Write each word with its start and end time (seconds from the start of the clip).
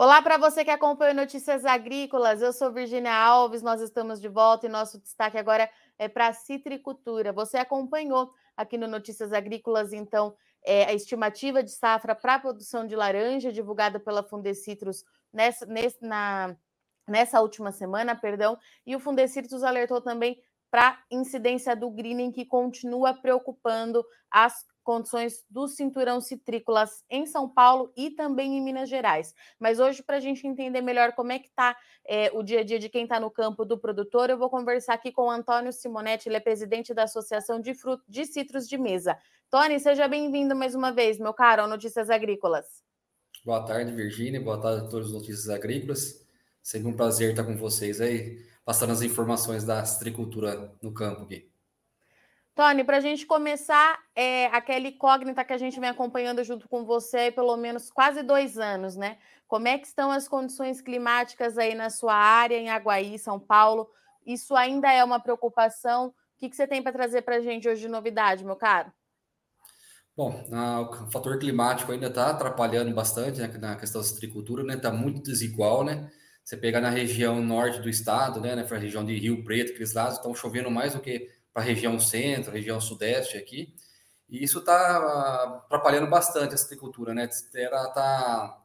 Olá 0.00 0.22
para 0.22 0.38
você 0.38 0.64
que 0.64 0.70
acompanha 0.70 1.12
Notícias 1.12 1.64
Agrícolas. 1.64 2.40
Eu 2.40 2.52
sou 2.52 2.72
Virginia 2.72 3.12
Alves, 3.12 3.62
nós 3.62 3.80
estamos 3.80 4.20
de 4.20 4.28
volta 4.28 4.64
e 4.64 4.68
nosso 4.68 4.96
destaque 4.96 5.36
agora 5.36 5.68
é 5.98 6.06
para 6.06 6.28
a 6.28 6.32
citricultura. 6.32 7.32
Você 7.32 7.56
acompanhou 7.56 8.32
aqui 8.56 8.78
no 8.78 8.86
Notícias 8.86 9.32
Agrícolas, 9.32 9.92
então, 9.92 10.36
é, 10.64 10.84
a 10.84 10.94
estimativa 10.94 11.64
de 11.64 11.72
safra 11.72 12.14
para 12.14 12.36
a 12.36 12.38
produção 12.38 12.86
de 12.86 12.94
laranja 12.94 13.52
divulgada 13.52 13.98
pela 13.98 14.22
Fundecitrus 14.22 15.04
nessa, 15.32 15.66
na, 16.00 16.56
nessa 17.08 17.40
última 17.40 17.72
semana, 17.72 18.14
perdão, 18.14 18.56
e 18.86 18.94
o 18.94 19.00
Fundecitrus 19.00 19.64
alertou 19.64 20.00
também 20.00 20.40
para 20.70 20.96
incidência 21.10 21.74
do 21.74 21.90
greening 21.90 22.30
que 22.30 22.44
continua 22.44 23.14
preocupando 23.14 24.06
as 24.30 24.64
condições 24.88 25.44
do 25.50 25.68
cinturão 25.68 26.18
citrícolas 26.18 27.04
em 27.10 27.26
São 27.26 27.46
Paulo 27.46 27.92
e 27.94 28.10
também 28.10 28.56
em 28.56 28.62
Minas 28.62 28.88
Gerais. 28.88 29.34
Mas 29.60 29.78
hoje, 29.78 30.02
para 30.02 30.16
a 30.16 30.20
gente 30.20 30.46
entender 30.46 30.80
melhor 30.80 31.12
como 31.12 31.30
é 31.30 31.38
que 31.38 31.48
está 31.48 31.76
é, 32.06 32.30
o 32.32 32.42
dia 32.42 32.60
a 32.60 32.64
dia 32.64 32.78
de 32.78 32.88
quem 32.88 33.02
está 33.02 33.20
no 33.20 33.30
campo 33.30 33.66
do 33.66 33.76
produtor, 33.76 34.30
eu 34.30 34.38
vou 34.38 34.48
conversar 34.48 34.94
aqui 34.94 35.12
com 35.12 35.26
o 35.26 35.30
Antônio 35.30 35.74
Simonetti, 35.74 36.26
ele 36.26 36.38
é 36.38 36.40
presidente 36.40 36.94
da 36.94 37.02
Associação 37.02 37.60
de, 37.60 37.74
Fruto, 37.74 38.02
de 38.08 38.24
Citros 38.24 38.66
de 38.66 38.78
Mesa. 38.78 39.18
Tony, 39.50 39.78
seja 39.78 40.08
bem-vindo 40.08 40.56
mais 40.56 40.74
uma 40.74 40.90
vez, 40.90 41.18
meu 41.18 41.34
caro, 41.34 41.60
ao 41.60 41.68
Notícias 41.68 42.08
Agrícolas. 42.08 42.64
Boa 43.44 43.62
tarde, 43.66 43.92
Virgínia. 43.92 44.40
Boa 44.40 44.58
tarde 44.58 44.86
a 44.86 44.88
todos 44.88 45.08
os 45.08 45.12
Notícias 45.12 45.50
Agrícolas. 45.50 46.26
Sempre 46.62 46.88
um 46.88 46.96
prazer 46.96 47.32
estar 47.32 47.44
com 47.44 47.58
vocês 47.58 48.00
aí, 48.00 48.42
passando 48.64 48.94
as 48.94 49.02
informações 49.02 49.64
da 49.64 49.84
citricultura 49.84 50.74
no 50.80 50.94
campo 50.94 51.24
aqui. 51.24 51.46
Tony, 52.58 52.82
para 52.82 52.96
a 52.96 53.00
gente 53.00 53.24
começar, 53.24 54.00
é, 54.16 54.46
aquela 54.46 54.88
incógnita 54.88 55.44
que 55.44 55.52
a 55.52 55.56
gente 55.56 55.78
vem 55.78 55.90
acompanhando 55.90 56.42
junto 56.42 56.68
com 56.68 56.84
você 56.84 57.28
há 57.28 57.32
pelo 57.32 57.56
menos 57.56 57.88
quase 57.88 58.20
dois 58.20 58.58
anos, 58.58 58.96
né? 58.96 59.16
Como 59.46 59.68
é 59.68 59.78
que 59.78 59.86
estão 59.86 60.10
as 60.10 60.26
condições 60.26 60.80
climáticas 60.80 61.56
aí 61.56 61.76
na 61.76 61.88
sua 61.88 62.16
área, 62.16 62.56
em 62.56 62.68
Aguaí, 62.68 63.16
São 63.16 63.38
Paulo? 63.38 63.88
Isso 64.26 64.56
ainda 64.56 64.92
é 64.92 65.04
uma 65.04 65.20
preocupação? 65.20 66.08
O 66.08 66.14
que, 66.36 66.48
que 66.48 66.56
você 66.56 66.66
tem 66.66 66.82
para 66.82 66.90
trazer 66.90 67.22
para 67.22 67.36
a 67.36 67.40
gente 67.40 67.68
hoje 67.68 67.82
de 67.82 67.88
novidade, 67.88 68.44
meu 68.44 68.56
caro? 68.56 68.92
Bom, 70.16 70.44
o 70.50 71.10
fator 71.12 71.38
climático 71.38 71.92
ainda 71.92 72.08
está 72.08 72.30
atrapalhando 72.30 72.92
bastante 72.92 73.38
né, 73.38 73.46
na 73.56 73.76
questão 73.76 74.00
da 74.00 74.06
citricultura, 74.08 74.64
né? 74.64 74.74
Está 74.74 74.90
muito 74.90 75.22
desigual, 75.22 75.84
né? 75.84 76.10
Você 76.42 76.56
pegar 76.56 76.80
na 76.80 76.90
região 76.90 77.40
norte 77.40 77.80
do 77.80 77.88
estado, 77.88 78.40
né? 78.40 78.56
Na 78.56 78.62
região 78.62 79.04
de 79.04 79.16
Rio 79.16 79.44
Preto, 79.44 79.70
aqueles 79.70 79.94
lados, 79.94 80.16
estão 80.16 80.34
chovendo 80.34 80.72
mais 80.72 80.94
do 80.94 81.00
que 81.00 81.37
para 81.58 81.64
a 81.64 81.66
região 81.66 81.98
centro, 81.98 82.52
região 82.52 82.80
sudeste 82.80 83.36
aqui, 83.36 83.74
e 84.28 84.44
isso 84.44 84.60
está 84.60 85.64
atrapalhando 85.64 86.06
bastante 86.06 86.54
a 86.54 86.56
citricultura, 86.56 87.12
né? 87.12 87.28
Ela 87.52 87.88
está 87.88 88.62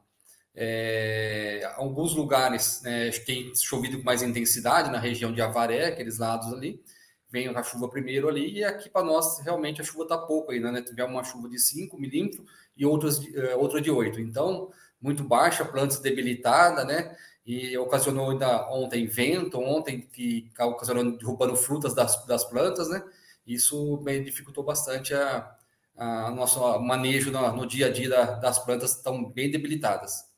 é, 0.54 1.68
alguns 1.74 2.14
lugares 2.14 2.80
né, 2.82 3.10
tem 3.10 3.52
chovido 3.56 3.98
com 3.98 4.04
mais 4.04 4.22
intensidade 4.22 4.92
na 4.92 5.00
região 5.00 5.32
de 5.32 5.42
Avaré, 5.42 5.86
aqueles 5.86 6.18
lados 6.18 6.52
ali, 6.52 6.80
vem 7.28 7.48
a 7.48 7.62
chuva 7.64 7.88
primeiro 7.88 8.28
ali, 8.28 8.58
e 8.58 8.64
aqui 8.64 8.88
para 8.88 9.04
nós 9.04 9.40
realmente 9.40 9.80
a 9.80 9.84
chuva 9.84 10.04
está 10.04 10.16
pouco 10.16 10.52
ainda, 10.52 10.70
né? 10.70 10.80
Tivemos 10.80 11.12
uma 11.12 11.24
chuva 11.24 11.48
de 11.48 11.58
5 11.58 11.98
milímetros 11.98 12.46
e 12.76 12.86
outras, 12.86 13.20
é, 13.34 13.56
outra 13.56 13.80
de 13.80 13.90
8. 13.90 14.20
Então, 14.20 14.70
muito 15.00 15.24
baixa, 15.24 15.64
plantas 15.64 15.98
debilitada, 15.98 16.84
né? 16.84 17.16
E 17.46 17.76
ocasionou 17.76 18.30
ainda 18.30 18.70
ontem 18.70 19.06
vento, 19.06 19.60
ontem 19.60 20.00
que 20.00 20.50
ocasionou 20.58 21.16
derrubando 21.16 21.56
frutas 21.56 21.94
das, 21.94 22.24
das 22.26 22.44
plantas, 22.44 22.88
né? 22.88 23.04
Isso 23.46 23.98
bem, 23.98 24.22
dificultou 24.22 24.64
bastante 24.64 25.12
a, 25.14 25.54
a 25.96 26.30
nosso 26.30 26.78
manejo 26.80 27.30
no, 27.30 27.52
no, 27.52 27.66
dia 27.66 27.86
a 27.86 27.92
dia 27.92 28.08
da, 28.08 28.24
das 28.36 28.58
plantas 28.58 28.96
estão 28.96 29.22
bem 29.22 29.50
debilitadas. 29.50 30.32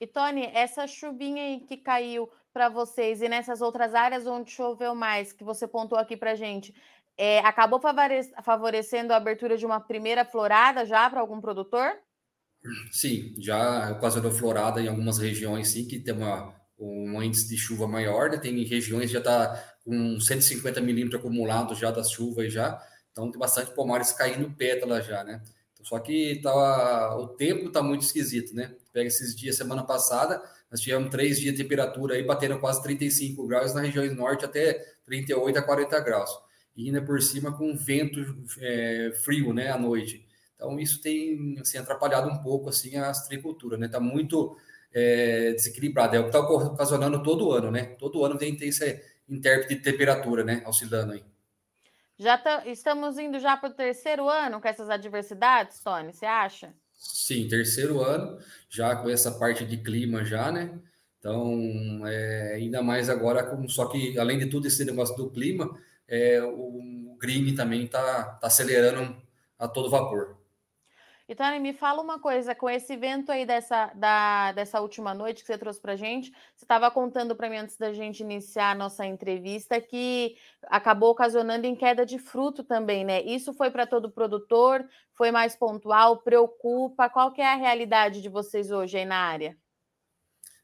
E 0.00 0.06
Tony, 0.06 0.50
essa 0.52 0.88
chuvinha 0.88 1.44
aí 1.44 1.60
que 1.60 1.76
caiu 1.76 2.28
para 2.52 2.68
vocês 2.68 3.22
e 3.22 3.28
nessas 3.28 3.60
outras 3.60 3.94
áreas 3.94 4.26
onde 4.26 4.50
choveu 4.50 4.94
mais, 4.94 5.32
que 5.32 5.44
você 5.44 5.68
pontuou 5.68 6.00
aqui 6.00 6.16
para 6.16 6.34
gente, 6.34 6.74
é, 7.16 7.38
acabou 7.40 7.80
favorecendo 7.80 9.12
a 9.12 9.16
abertura 9.16 9.56
de 9.56 9.64
uma 9.64 9.80
primeira 9.80 10.24
florada 10.24 10.84
já 10.84 11.08
para 11.08 11.20
algum 11.20 11.40
produtor? 11.40 11.96
Sim, 12.90 13.34
já 13.38 13.92
ocasionou 13.92 14.32
florada 14.32 14.80
em 14.80 14.88
algumas 14.88 15.18
regiões, 15.18 15.68
sim, 15.68 15.86
que 15.86 15.98
tem 15.98 16.14
uma, 16.14 16.54
um 16.78 17.22
índice 17.22 17.48
de 17.48 17.56
chuva 17.56 17.86
maior, 17.86 18.30
né? 18.30 18.38
Tem 18.38 18.64
regiões 18.64 19.06
que 19.06 19.12
já 19.12 19.18
está 19.18 19.76
com 19.84 20.18
150 20.18 20.80
milímetros 20.80 21.20
acumulados 21.20 21.78
já 21.78 21.90
das 21.90 22.10
chuvas 22.10 22.52
já, 22.52 22.82
então 23.12 23.30
tem 23.30 23.38
bastante 23.38 23.72
pomares 23.72 24.12
caindo 24.12 24.50
pétala 24.50 25.02
já, 25.02 25.22
né? 25.22 25.42
Só 25.82 25.98
que 25.98 26.40
tá, 26.42 27.16
o 27.18 27.28
tempo 27.28 27.68
está 27.68 27.82
muito 27.82 28.02
esquisito, 28.02 28.54
né? 28.54 28.74
Pega 28.92 29.06
esses 29.06 29.36
dias, 29.36 29.56
semana 29.56 29.84
passada, 29.84 30.42
nós 30.70 30.80
tivemos 30.80 31.10
três 31.10 31.38
dias 31.38 31.54
de 31.54 31.62
temperatura 31.62 32.14
aí 32.14 32.24
batendo 32.24 32.58
quase 32.58 32.82
35 32.82 33.46
graus 33.46 33.74
na 33.74 33.82
região 33.82 34.04
norte, 34.14 34.46
até 34.46 34.82
38 35.04 35.58
a 35.58 35.62
40 35.62 36.00
graus. 36.00 36.30
E 36.74 36.86
ainda 36.86 37.02
por 37.02 37.20
cima 37.20 37.52
com 37.52 37.76
vento 37.76 38.20
é, 38.60 39.12
frio, 39.22 39.52
né, 39.52 39.70
à 39.70 39.78
noite. 39.78 40.26
Então, 40.64 40.80
isso 40.80 41.00
tem 41.02 41.56
assim, 41.60 41.76
atrapalhado 41.76 42.28
um 42.28 42.38
pouco 42.38 42.70
assim, 42.70 42.96
a 42.96 43.10
agricultura, 43.10 43.76
né? 43.76 43.86
Está 43.86 44.00
muito 44.00 44.56
é, 44.92 45.52
desequilibrado. 45.52 46.16
É 46.16 46.20
o 46.20 46.22
que 46.22 46.28
está 46.28 46.40
ocasionando 46.40 47.22
todo 47.22 47.52
ano, 47.52 47.70
né? 47.70 47.84
Todo 47.98 48.24
ano 48.24 48.38
tem, 48.38 48.56
tem 48.56 48.68
esse 48.68 49.02
intérprete 49.28 49.74
de 49.74 49.82
temperatura, 49.82 50.42
né? 50.42 50.62
Oscilando 50.66 51.12
aí. 51.12 51.22
Já 52.18 52.38
tá, 52.38 52.66
estamos 52.66 53.18
indo 53.18 53.38
já 53.38 53.56
para 53.56 53.68
o 53.68 53.74
terceiro 53.74 54.28
ano 54.28 54.60
com 54.60 54.68
essas 54.68 54.88
adversidades, 54.88 55.80
Tony, 55.80 56.12
você 56.12 56.24
acha? 56.24 56.72
Sim, 56.94 57.46
terceiro 57.48 58.00
ano, 58.00 58.38
já 58.70 58.96
com 58.96 59.10
essa 59.10 59.32
parte 59.32 59.66
de 59.66 59.78
clima 59.78 60.24
já, 60.24 60.50
né? 60.50 60.78
Então, 61.18 62.06
é, 62.06 62.54
ainda 62.54 62.82
mais 62.82 63.10
agora, 63.10 63.42
com, 63.44 63.68
só 63.68 63.86
que 63.86 64.18
além 64.18 64.38
de 64.38 64.46
tudo 64.46 64.66
esse 64.68 64.84
negócio 64.84 65.16
do 65.16 65.28
clima, 65.30 65.76
é, 66.06 66.40
o, 66.42 67.12
o 67.12 67.16
green 67.18 67.54
também 67.54 67.84
está 67.84 68.24
tá 68.40 68.46
acelerando 68.46 69.20
a 69.58 69.66
todo 69.66 69.90
vapor. 69.90 70.43
E 71.26 71.34
Tony, 71.34 71.58
me 71.58 71.72
fala 71.72 72.02
uma 72.02 72.18
coisa, 72.18 72.54
com 72.54 72.68
esse 72.68 72.92
evento 72.92 73.32
aí 73.32 73.46
dessa, 73.46 73.86
da, 73.94 74.52
dessa 74.52 74.78
última 74.82 75.14
noite 75.14 75.40
que 75.40 75.46
você 75.46 75.56
trouxe 75.56 75.80
para 75.80 75.96
gente, 75.96 76.30
você 76.54 76.66
estava 76.66 76.90
contando 76.90 77.34
para 77.34 77.48
mim 77.48 77.56
antes 77.56 77.78
da 77.78 77.94
gente 77.94 78.20
iniciar 78.20 78.72
a 78.72 78.74
nossa 78.74 79.06
entrevista 79.06 79.80
que 79.80 80.36
acabou 80.64 81.10
ocasionando 81.12 81.66
em 81.66 81.74
queda 81.74 82.04
de 82.04 82.18
fruto 82.18 82.62
também, 82.62 83.06
né? 83.06 83.22
Isso 83.22 83.54
foi 83.54 83.70
para 83.70 83.86
todo 83.86 84.10
produtor, 84.10 84.86
foi 85.14 85.30
mais 85.30 85.56
pontual, 85.56 86.18
preocupa? 86.18 87.08
Qual 87.08 87.32
que 87.32 87.40
é 87.40 87.50
a 87.50 87.56
realidade 87.56 88.20
de 88.20 88.28
vocês 88.28 88.70
hoje 88.70 88.98
aí 88.98 89.06
na 89.06 89.16
área? 89.16 89.56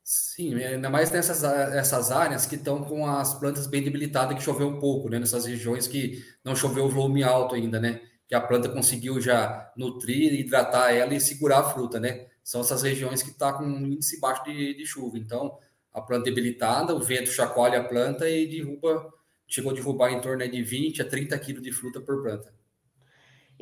Sim, 0.05 0.55
ainda 0.57 0.91
mais 0.91 1.11
nessas 1.11 1.43
essas 1.43 2.11
áreas 2.11 2.45
que 2.45 2.57
estão 2.57 2.85
com 2.85 3.07
as 3.07 3.33
plantas 3.39 3.67
bem 3.67 3.83
debilitadas, 3.83 4.37
que 4.37 4.43
choveu 4.43 4.69
um 4.69 4.79
pouco, 4.79 5.09
né? 5.09 5.19
Nessas 5.19 5.47
regiões 5.47 5.87
que 5.89 6.23
não 6.45 6.55
choveu 6.55 6.87
volume 6.89 7.23
alto 7.23 7.55
ainda, 7.55 7.81
né? 7.81 8.10
Que 8.31 8.35
a 8.37 8.41
planta 8.41 8.69
conseguiu 8.69 9.21
já 9.21 9.73
nutrir, 9.77 10.33
hidratar 10.33 10.95
ela 10.95 11.13
e 11.13 11.21
segurar 11.21 11.59
a 11.59 11.65
fruta, 11.65 11.99
né? 11.99 12.29
São 12.45 12.61
essas 12.61 12.81
regiões 12.81 13.25
que 13.25 13.31
está 13.31 13.53
com 13.53 13.65
um 13.65 13.85
índice 13.85 14.21
baixo 14.21 14.45
de, 14.45 14.73
de, 14.73 14.87
chuva. 14.87 15.19
Então, 15.19 15.59
a 15.93 16.01
planta 16.01 16.27
debilitada, 16.27 16.95
o 16.95 17.01
vento 17.01 17.29
chacoalha 17.29 17.81
a 17.81 17.85
planta 17.85 18.31
e 18.31 18.47
derruba, 18.47 19.13
chegou 19.49 19.73
a 19.73 19.75
derrubar 19.75 20.13
em 20.13 20.21
torno 20.21 20.49
de 20.49 20.63
20 20.63 21.03
a 21.03 21.09
30 21.09 21.37
quilos 21.41 21.61
de 21.61 21.73
fruta 21.73 22.01
por 22.01 22.23
planta. 22.23 22.55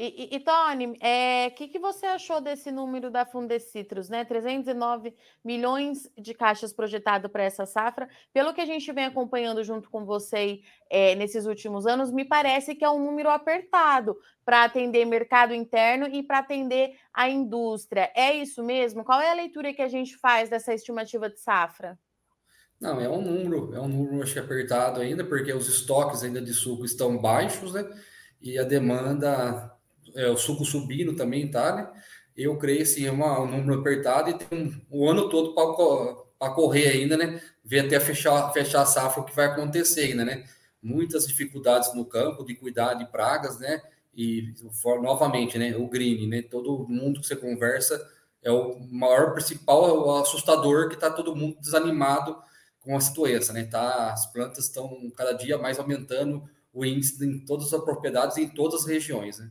E, 0.01 0.31
e, 0.33 0.37
e 0.37 0.39
Tony, 0.39 0.87
o 0.87 0.97
é, 1.01 1.51
que, 1.51 1.67
que 1.67 1.79
você 1.81 2.07
achou 2.07 2.41
desse 2.41 2.71
número 2.71 3.11
da 3.11 3.27
Fundecitrus, 3.27 4.09
né? 4.09 4.25
309 4.25 5.13
milhões 5.45 6.09
de 6.17 6.33
caixas 6.35 6.73
projetado 6.73 7.29
para 7.29 7.43
essa 7.43 7.67
safra. 7.67 8.09
Pelo 8.33 8.55
que 8.55 8.61
a 8.61 8.65
gente 8.65 8.93
vem 8.93 9.07
acompanhando 9.07 9.65
junto 9.65 9.91
com 9.91 10.05
você 10.05 10.61
é, 10.89 11.17
nesses 11.17 11.47
últimos 11.47 11.85
anos, 11.85 12.13
me 12.13 12.25
parece 12.25 12.77
que 12.77 12.85
é 12.85 12.89
um 12.89 13.05
número 13.05 13.29
apertado 13.29 14.17
para 14.45 14.63
atender 14.63 15.05
mercado 15.05 15.53
interno 15.53 16.07
e 16.07 16.23
para 16.23 16.39
atender 16.39 16.95
a 17.13 17.29
indústria. 17.29 18.13
É 18.15 18.33
isso 18.33 18.63
mesmo? 18.63 19.05
Qual 19.05 19.21
é 19.21 19.33
a 19.33 19.35
leitura 19.35 19.75
que 19.75 19.83
a 19.83 19.89
gente 19.89 20.17
faz 20.17 20.49
dessa 20.49 20.73
estimativa 20.73 21.29
de 21.29 21.41
safra? 21.41 21.99
Não, 22.81 23.01
é 23.01 23.09
um 23.09 23.21
número, 23.21 23.75
é 23.75 23.81
um 23.81 23.89
número 23.89 24.23
acho 24.23 24.35
que 24.35 24.39
apertado 24.39 25.01
ainda, 25.01 25.25
porque 25.25 25.53
os 25.53 25.69
estoques 25.69 26.23
ainda 26.23 26.41
de 26.41 26.55
suco 26.55 26.85
estão 26.85 27.19
baixos, 27.19 27.73
né? 27.73 27.85
E 28.41 28.57
a 28.57 28.63
demanda 28.63 29.77
é, 30.15 30.29
o 30.29 30.37
suco 30.37 30.65
subindo 30.65 31.15
também, 31.15 31.51
tá, 31.51 31.75
né? 31.75 32.03
Eu 32.37 32.57
creio 32.57 32.83
assim, 32.83 33.05
é 33.05 33.11
uma, 33.11 33.41
um 33.41 33.51
número 33.51 33.81
apertado 33.81 34.31
e 34.31 34.35
tem 34.35 34.59
um, 34.59 34.81
o 34.91 35.09
ano 35.09 35.29
todo 35.29 35.55
para 36.39 36.51
correr 36.51 36.89
ainda, 36.89 37.17
né? 37.17 37.41
Ver 37.65 37.81
até 37.81 37.99
fechar, 37.99 38.53
fechar 38.53 38.83
a 38.83 38.87
safra 38.87 39.23
o 39.23 39.25
que 39.25 39.35
vai 39.35 39.47
acontecer 39.47 40.03
ainda, 40.03 40.25
né? 40.25 40.45
Muitas 40.81 41.27
dificuldades 41.27 41.95
no 41.95 42.05
campo 42.05 42.45
de 42.45 42.55
cuidar 42.55 42.95
de 42.95 43.07
pragas, 43.07 43.59
né? 43.59 43.83
E 44.15 44.55
novamente, 45.03 45.59
né? 45.59 45.77
O 45.77 45.89
green, 45.89 46.29
né? 46.29 46.43
Todo 46.43 46.87
mundo 46.89 47.21
que 47.21 47.27
você 47.27 47.37
conversa 47.37 48.01
é 48.43 48.51
o 48.51 48.79
maior 48.91 49.33
principal, 49.33 49.89
é 49.89 49.93
o 49.93 50.17
assustador 50.17 50.89
que 50.89 50.95
está 50.95 51.11
todo 51.11 51.35
mundo 51.35 51.59
desanimado 51.61 52.37
com 52.81 52.97
a 52.97 53.01
doença, 53.15 53.53
né? 53.53 53.65
Tá, 53.65 54.13
as 54.13 54.27
plantas 54.33 54.65
estão 54.65 55.11
cada 55.17 55.33
dia 55.33 55.59
mais 55.59 55.79
aumentando 55.79 56.43
o 56.73 56.85
índice 56.85 57.25
em 57.25 57.45
todas 57.45 57.73
as 57.73 57.85
propriedades 57.85 58.37
em 58.37 58.49
todas 58.49 58.83
as 58.83 58.87
regiões, 58.87 59.39
né? 59.39 59.51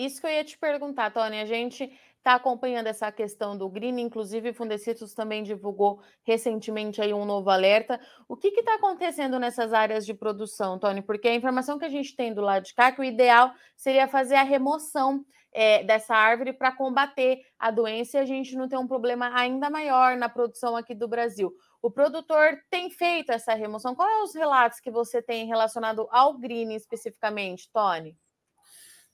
Isso 0.00 0.18
que 0.18 0.26
eu 0.26 0.30
ia 0.30 0.42
te 0.42 0.56
perguntar, 0.56 1.12
Tony. 1.12 1.38
A 1.38 1.44
gente 1.44 1.92
está 2.16 2.34
acompanhando 2.34 2.86
essa 2.86 3.12
questão 3.12 3.54
do 3.56 3.68
green, 3.68 4.00
inclusive 4.00 4.54
Fundecitos 4.54 5.12
também 5.12 5.42
divulgou 5.42 6.00
recentemente 6.22 7.02
aí 7.02 7.12
um 7.12 7.26
novo 7.26 7.50
alerta. 7.50 8.00
O 8.26 8.34
que 8.34 8.48
está 8.48 8.76
acontecendo 8.76 9.38
nessas 9.38 9.74
áreas 9.74 10.06
de 10.06 10.14
produção, 10.14 10.78
Tony? 10.78 11.02
Porque 11.02 11.28
a 11.28 11.34
informação 11.34 11.78
que 11.78 11.84
a 11.84 11.90
gente 11.90 12.16
tem 12.16 12.32
do 12.32 12.40
lado 12.40 12.64
de 12.64 12.74
cá 12.74 12.86
é 12.86 12.92
que 12.92 13.00
o 13.02 13.04
ideal 13.04 13.52
seria 13.76 14.08
fazer 14.08 14.36
a 14.36 14.42
remoção 14.42 15.22
é, 15.52 15.84
dessa 15.84 16.14
árvore 16.14 16.54
para 16.54 16.72
combater 16.72 17.42
a 17.58 17.70
doença 17.70 18.16
e 18.16 18.20
a 18.20 18.24
gente 18.24 18.56
não 18.56 18.70
ter 18.70 18.78
um 18.78 18.86
problema 18.86 19.30
ainda 19.34 19.68
maior 19.68 20.16
na 20.16 20.30
produção 20.30 20.76
aqui 20.76 20.94
do 20.94 21.08
Brasil. 21.08 21.52
O 21.82 21.90
produtor 21.90 22.58
tem 22.70 22.88
feito 22.88 23.32
essa 23.32 23.52
remoção. 23.52 23.94
Quais 23.94 24.10
são 24.14 24.24
os 24.24 24.34
relatos 24.34 24.80
que 24.80 24.90
você 24.90 25.20
tem 25.20 25.46
relacionado 25.46 26.08
ao 26.10 26.38
green 26.38 26.74
especificamente, 26.74 27.68
Tony? 27.70 28.16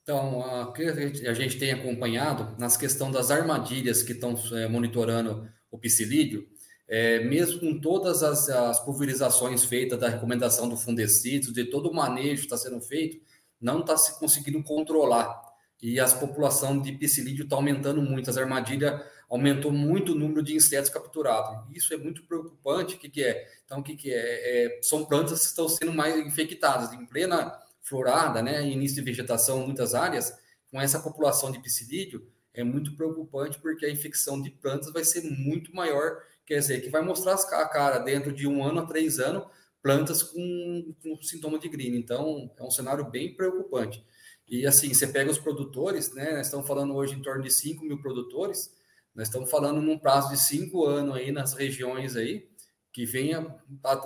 Então, 0.09 0.71
que 0.71 0.83
a 1.27 1.33
gente 1.33 1.59
tem 1.59 1.73
acompanhado 1.73 2.55
nas 2.57 2.77
questões 2.77 3.11
das 3.11 3.29
armadilhas 3.29 4.01
que 4.01 4.13
estão 4.13 4.39
é, 4.53 4.65
monitorando 4.65 5.45
o 5.69 5.77
psilídeo, 5.77 6.47
é, 6.87 7.19
mesmo 7.25 7.59
com 7.59 7.77
todas 7.77 8.23
as, 8.23 8.47
as, 8.47 8.79
pulverizações 8.85 9.65
feitas 9.65 9.99
da 9.99 10.07
recomendação 10.07 10.69
do 10.69 10.77
fungicida, 10.77 11.51
de 11.51 11.65
todo 11.65 11.89
o 11.89 11.93
manejo 11.93 12.37
que 12.37 12.45
está 12.45 12.55
sendo 12.55 12.79
feito, 12.79 13.19
não 13.59 13.81
está 13.81 13.97
se 13.97 14.17
conseguindo 14.17 14.63
controlar. 14.63 15.41
E 15.81 15.99
a 15.99 16.07
população 16.07 16.81
de 16.81 16.93
psilídeo 16.93 17.43
está 17.43 17.57
aumentando 17.57 18.01
muito, 18.01 18.29
as 18.29 18.37
armadilhas 18.37 19.01
aumentou 19.29 19.73
muito 19.73 20.13
o 20.13 20.15
número 20.15 20.41
de 20.41 20.55
insetos 20.55 20.89
capturados. 20.89 21.65
Isso 21.75 21.93
é 21.93 21.97
muito 21.97 22.23
preocupante. 22.23 22.95
O 22.95 22.97
que, 22.97 23.09
que 23.09 23.25
é? 23.25 23.45
Então, 23.65 23.79
o 23.79 23.83
que, 23.83 23.97
que 23.97 24.13
é? 24.13 24.77
é? 24.77 24.79
São 24.81 25.03
plantas 25.03 25.41
que 25.41 25.47
estão 25.47 25.67
sendo 25.67 25.91
mais 25.91 26.17
infectadas. 26.25 26.93
Em 26.93 27.05
plena 27.05 27.59
florada, 27.87 28.41
né, 28.41 28.67
início 28.67 28.95
de 28.95 29.01
vegetação 29.01 29.61
em 29.61 29.65
muitas 29.65 29.93
áreas, 29.93 30.33
com 30.69 30.79
essa 30.81 30.99
população 30.99 31.51
de 31.51 31.61
psilídeo, 31.61 32.27
é 32.53 32.63
muito 32.63 32.95
preocupante 32.95 33.59
porque 33.59 33.85
a 33.85 33.91
infecção 33.91 34.41
de 34.41 34.49
plantas 34.49 34.91
vai 34.91 35.03
ser 35.03 35.21
muito 35.21 35.73
maior. 35.75 36.17
Quer 36.45 36.59
dizer, 36.59 36.81
que 36.81 36.89
vai 36.89 37.01
mostrar 37.01 37.35
a 37.35 37.69
cara 37.69 37.99
dentro 37.99 38.33
de 38.33 38.47
um 38.47 38.63
ano 38.63 38.79
a 38.79 38.85
três 38.85 39.19
anos, 39.19 39.45
plantas 39.81 40.23
com, 40.23 40.95
com 41.01 41.21
sintoma 41.21 41.59
de 41.59 41.69
green. 41.69 41.95
Então, 41.95 42.51
é 42.57 42.63
um 42.63 42.71
cenário 42.71 43.09
bem 43.09 43.35
preocupante. 43.35 44.03
E 44.47 44.65
assim, 44.65 44.93
você 44.93 45.07
pega 45.07 45.29
os 45.29 45.37
produtores, 45.37 46.13
né? 46.13 46.35
Nós 46.35 46.47
estamos 46.47 46.65
falando 46.67 46.95
hoje 46.95 47.13
em 47.15 47.21
torno 47.21 47.43
de 47.43 47.51
5 47.51 47.85
mil 47.85 48.01
produtores, 48.01 48.73
nós 49.13 49.27
estamos 49.27 49.49
falando 49.49 49.81
num 49.81 49.97
prazo 49.97 50.29
de 50.29 50.39
cinco 50.39 50.85
anos 50.85 51.15
aí 51.15 51.31
nas 51.31 51.53
regiões 51.53 52.15
aí, 52.15 52.47
que 52.93 53.05
venha 53.05 53.41
para 53.81 54.01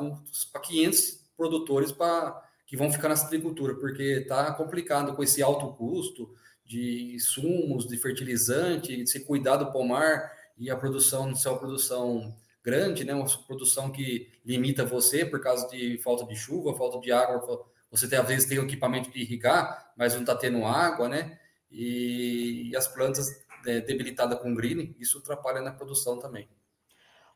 500 0.62 1.26
produtores 1.36 1.92
para 1.92 2.50
que 2.72 2.78
vão 2.78 2.90
ficar 2.90 3.10
nessa 3.10 3.28
agricultura, 3.28 3.76
porque 3.76 4.02
está 4.02 4.50
complicado 4.54 5.14
com 5.14 5.22
esse 5.22 5.44
alto 5.44 5.74
custo 5.74 6.34
de 6.66 7.16
insumos, 7.16 7.86
de 7.86 7.98
fertilizante, 7.98 8.96
de 8.96 9.06
se 9.10 9.26
cuidar 9.26 9.58
do 9.58 9.74
pomar 9.74 10.32
e 10.58 10.72
a 10.72 10.78
produção 10.78 11.28
não 11.28 11.36
ser 11.36 11.50
uma 11.50 11.60
produção 11.60 12.34
grande, 12.64 13.04
né? 13.04 13.14
Uma 13.14 13.28
produção 13.46 13.92
que 13.92 14.32
limita 14.46 14.86
você 14.86 15.26
por 15.26 15.42
causa 15.42 15.68
de 15.68 15.98
falta 15.98 16.26
de 16.26 16.34
chuva, 16.34 16.74
falta 16.78 16.98
de 17.02 17.12
água. 17.12 17.62
Você 17.92 18.08
tem, 18.08 18.18
às 18.18 18.26
vezes 18.26 18.48
tem 18.48 18.58
o 18.58 18.64
equipamento 18.64 19.12
de 19.12 19.20
irrigar, 19.20 19.92
mas 19.98 20.14
não 20.14 20.22
está 20.22 20.34
tendo 20.34 20.64
água, 20.64 21.10
né? 21.10 21.38
E, 21.70 22.70
e 22.70 22.76
as 22.78 22.88
plantas 22.88 23.28
é, 23.66 23.82
debilitada 23.82 24.38
com 24.38 24.56
green, 24.56 24.96
isso 24.98 25.18
atrapalha 25.18 25.60
na 25.60 25.74
produção 25.74 26.18
também. 26.18 26.48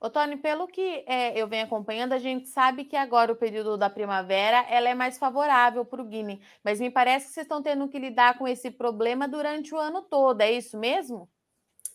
Ô, 0.06 0.10
Tony, 0.12 0.38
pelo 0.38 0.68
que 0.68 1.04
é, 1.08 1.36
eu 1.36 1.48
venho 1.48 1.66
acompanhando, 1.66 2.14
a 2.14 2.20
gente 2.20 2.48
sabe 2.48 2.86
que 2.86 2.96
agora 2.96 3.34
o 3.34 3.36
período 3.36 3.76
da 3.76 3.90
primavera 3.90 4.64
ela 4.70 4.88
é 4.88 4.94
mais 4.94 5.18
favorável 5.18 5.84
para 5.84 6.00
o 6.00 6.06
Guiné, 6.06 6.38
mas 6.64 6.80
me 6.80 6.92
parece 6.92 7.26
que 7.26 7.34
vocês 7.34 7.46
estão 7.46 7.60
tendo 7.64 7.90
que 7.90 7.98
lidar 7.98 8.38
com 8.38 8.48
esse 8.48 8.70
problema 8.70 9.28
durante 9.28 9.74
o 9.74 9.80
ano 9.80 10.04
todo, 10.04 10.42
é 10.42 10.52
isso 10.52 10.78
mesmo? 10.78 11.28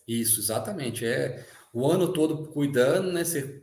Isso, 0.09 0.41
exatamente. 0.41 1.07
É 1.07 1.47
o 1.73 1.89
ano 1.89 2.13
todo 2.13 2.49
cuidando, 2.49 3.13
né, 3.13 3.23
se 3.23 3.63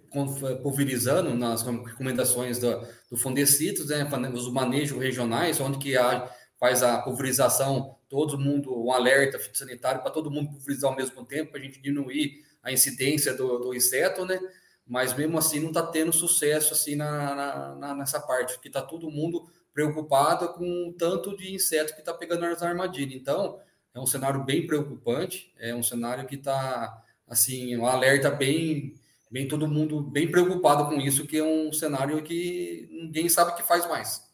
pulverizando 0.64 1.36
nas 1.36 1.64
recomendações 1.64 2.58
do, 2.58 2.88
do 3.12 3.18
Fundecitos, 3.18 3.90
né, 3.90 4.10
os 4.34 4.50
manejos 4.50 4.98
regionais, 4.98 5.60
onde 5.60 5.78
que 5.78 5.98
há, 5.98 6.34
faz 6.58 6.84
a 6.84 7.02
pulverização 7.02 7.98
todo 8.08 8.40
mundo, 8.40 8.82
um 8.82 8.94
alerta 8.94 9.38
sanitário 9.54 10.02
para 10.02 10.10
todo 10.10 10.32
mundo 10.32 10.52
pulverizar 10.52 10.90
ao 10.90 10.96
mesmo 10.96 11.26
tempo, 11.26 11.52
para 11.52 11.60
a 11.60 11.64
gente 11.64 11.82
diminuir 11.82 12.48
a 12.68 12.72
incidência 12.74 13.34
do, 13.34 13.60
do, 13.60 13.74
inseto, 13.74 14.26
né? 14.26 14.40
Mas 14.86 15.14
mesmo 15.14 15.38
assim 15.38 15.60
não 15.60 15.70
está 15.70 15.86
tendo 15.86 16.12
sucesso 16.12 16.74
assim 16.74 16.96
na, 16.96 17.76
na, 17.76 17.96
nessa 17.96 18.20
parte, 18.20 18.60
que 18.60 18.68
está 18.68 18.82
todo 18.82 19.10
mundo 19.10 19.50
preocupado 19.74 20.50
com 20.54 20.90
o 20.90 20.94
tanto 20.94 21.36
de 21.38 21.54
inseto 21.54 21.94
que 21.94 22.02
está 22.02 22.14
pegando 22.14 22.42
nas 22.42 22.62
armadilhas. 22.62 23.16
Então, 23.20 23.60
é 23.94 24.00
um 24.00 24.06
cenário 24.06 24.44
bem 24.44 24.68
preocupante, 24.68 25.54
é 25.58 25.74
um 25.74 25.82
cenário 25.82 26.28
que 26.28 26.36
está, 26.36 27.04
assim, 27.28 27.76
um 27.78 27.86
alerta 27.86 28.30
bem, 28.30 28.96
bem 29.32 29.48
todo 29.48 29.68
mundo 29.68 30.02
bem 30.02 30.30
preocupado 30.30 30.88
com 30.90 31.00
isso, 31.00 31.26
que 31.26 31.38
é 31.38 31.44
um 31.44 31.72
cenário 31.72 32.22
que 32.22 32.90
ninguém 32.92 33.30
sabe 33.30 33.52
o 33.52 33.56
que 33.56 33.64
faz 33.64 33.88
mais. 33.88 34.27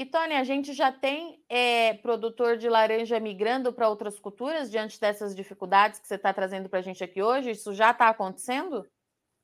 E, 0.00 0.06
Tony, 0.06 0.32
a 0.32 0.44
gente 0.44 0.72
já 0.72 0.90
tem 0.90 1.44
é, 1.46 1.92
produtor 1.92 2.56
de 2.56 2.66
laranja 2.70 3.20
migrando 3.20 3.70
para 3.70 3.86
outras 3.86 4.18
culturas 4.18 4.70
diante 4.70 4.98
dessas 4.98 5.36
dificuldades 5.36 6.00
que 6.00 6.08
você 6.08 6.14
está 6.14 6.32
trazendo 6.32 6.70
para 6.70 6.78
a 6.78 6.82
gente 6.82 7.04
aqui 7.04 7.22
hoje? 7.22 7.50
Isso 7.50 7.74
já 7.74 7.90
está 7.90 8.08
acontecendo? 8.08 8.86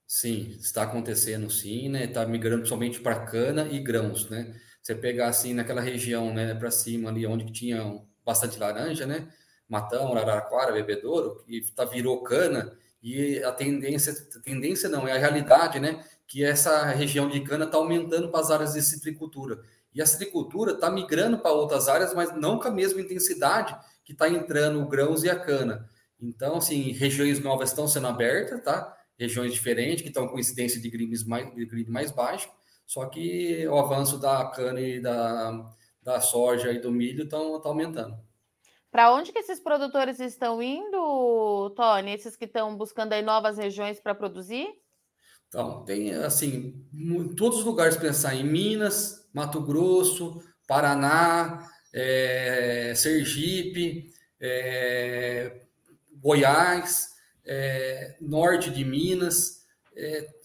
Sim, 0.07 0.57
está 0.59 0.85
acontecendo 0.85 1.51
sim, 1.51 1.91
né? 1.91 2.05
Está 2.05 2.25
migrando 2.25 2.67
somente 2.67 3.01
para 3.01 3.27
cana 3.27 3.69
e 3.71 3.79
grãos, 3.81 4.31
né? 4.31 4.59
Você 4.81 4.95
pegar 4.95 5.29
assim 5.29 5.53
naquela 5.53 5.83
região, 5.83 6.33
né, 6.33 6.55
para 6.55 6.71
cima 6.71 7.11
ali 7.11 7.27
onde 7.27 7.53
tinha 7.53 8.03
bastante 8.25 8.59
laranja, 8.59 9.05
né? 9.05 9.29
Matão, 9.69 10.17
Araraquara, 10.17 10.73
Bebedouro, 10.73 11.45
que 11.45 11.71
tá, 11.73 11.85
virou 11.85 12.23
cana 12.23 12.75
e 13.03 13.43
a 13.45 13.53
tendência, 13.53 14.15
tendência 14.43 14.89
não, 14.89 15.07
é 15.07 15.13
a 15.13 15.19
realidade, 15.19 15.79
né? 15.79 16.03
Que 16.27 16.43
essa 16.43 16.87
região 16.87 17.29
de 17.29 17.41
cana 17.41 17.67
está 17.67 17.77
aumentando 17.77 18.31
para 18.31 18.41
as 18.41 18.51
áreas 18.51 18.73
de 18.73 18.81
citricultura. 18.81 19.63
E 19.97 20.03
a 20.03 20.05
citricultura 20.05 20.73
está 20.73 20.91
migrando 20.91 21.39
para 21.39 21.53
outras 21.53 21.89
áreas, 21.89 22.13
mas 22.13 22.37
não 22.37 22.59
com 22.59 22.69
a 22.69 22.71
mesma 22.71 23.01
intensidade 23.01 23.75
que 24.05 24.13
está 24.13 24.29
entrando 24.29 24.83
o 24.83 24.87
grãos 24.87 25.25
e 25.25 25.31
a 25.31 25.41
cana. 25.41 25.89
Então, 26.21 26.57
assim, 26.59 26.93
regiões 26.93 27.41
novas 27.41 27.71
estão 27.71 27.89
sendo 27.89 28.07
abertas, 28.07 28.63
tá? 28.63 28.95
Regiões 29.19 29.55
diferentes, 29.55 30.03
que 30.03 30.09
estão 30.09 30.29
com 30.29 30.39
incidência 30.39 30.79
de 30.79 30.91
grid 30.91 31.27
mais, 31.27 31.51
de 31.55 31.91
mais 31.91 32.11
baixo, 32.11 32.51
só 32.87 33.07
que 33.07 33.67
o 33.67 33.79
avanço 33.79 34.19
da 34.19 34.45
cana 34.51 34.79
e 34.83 35.01
da, 35.01 35.67
da 36.03 36.21
soja 36.21 36.71
e 36.73 36.79
do 36.79 36.93
milho 36.93 37.25
estão 37.25 37.59
tá 37.59 37.71
aumentando. 37.71 38.19
Para 38.91 39.15
onde 39.15 39.33
que 39.33 39.39
esses 39.39 39.59
produtores 39.59 40.21
estão 40.21 40.63
indo, 40.63 41.71
Tony? 41.75 42.13
Esses 42.13 42.37
que 42.37 42.45
estão 42.45 42.77
buscando 42.77 43.15
aí 43.15 43.23
novas 43.23 43.57
regiões 43.57 43.99
para 43.99 44.15
produzir? 44.15 44.69
Então, 45.57 45.83
tem, 45.87 46.13
assim, 46.13 46.85
em 46.93 47.29
todos 47.35 47.61
os 47.61 47.65
lugares 47.65 47.97
pensar 47.97 48.35
em 48.35 48.45
Minas, 48.45 49.27
Mato 49.33 49.59
Grosso, 49.63 50.43
Paraná, 50.69 51.67
é, 51.95 52.93
Sergipe, 52.95 54.13
é, 54.39 55.63
Goiás, 56.21 57.09
é, 57.43 58.17
norte 58.21 58.71
de 58.71 58.85
Minas, 58.85 59.65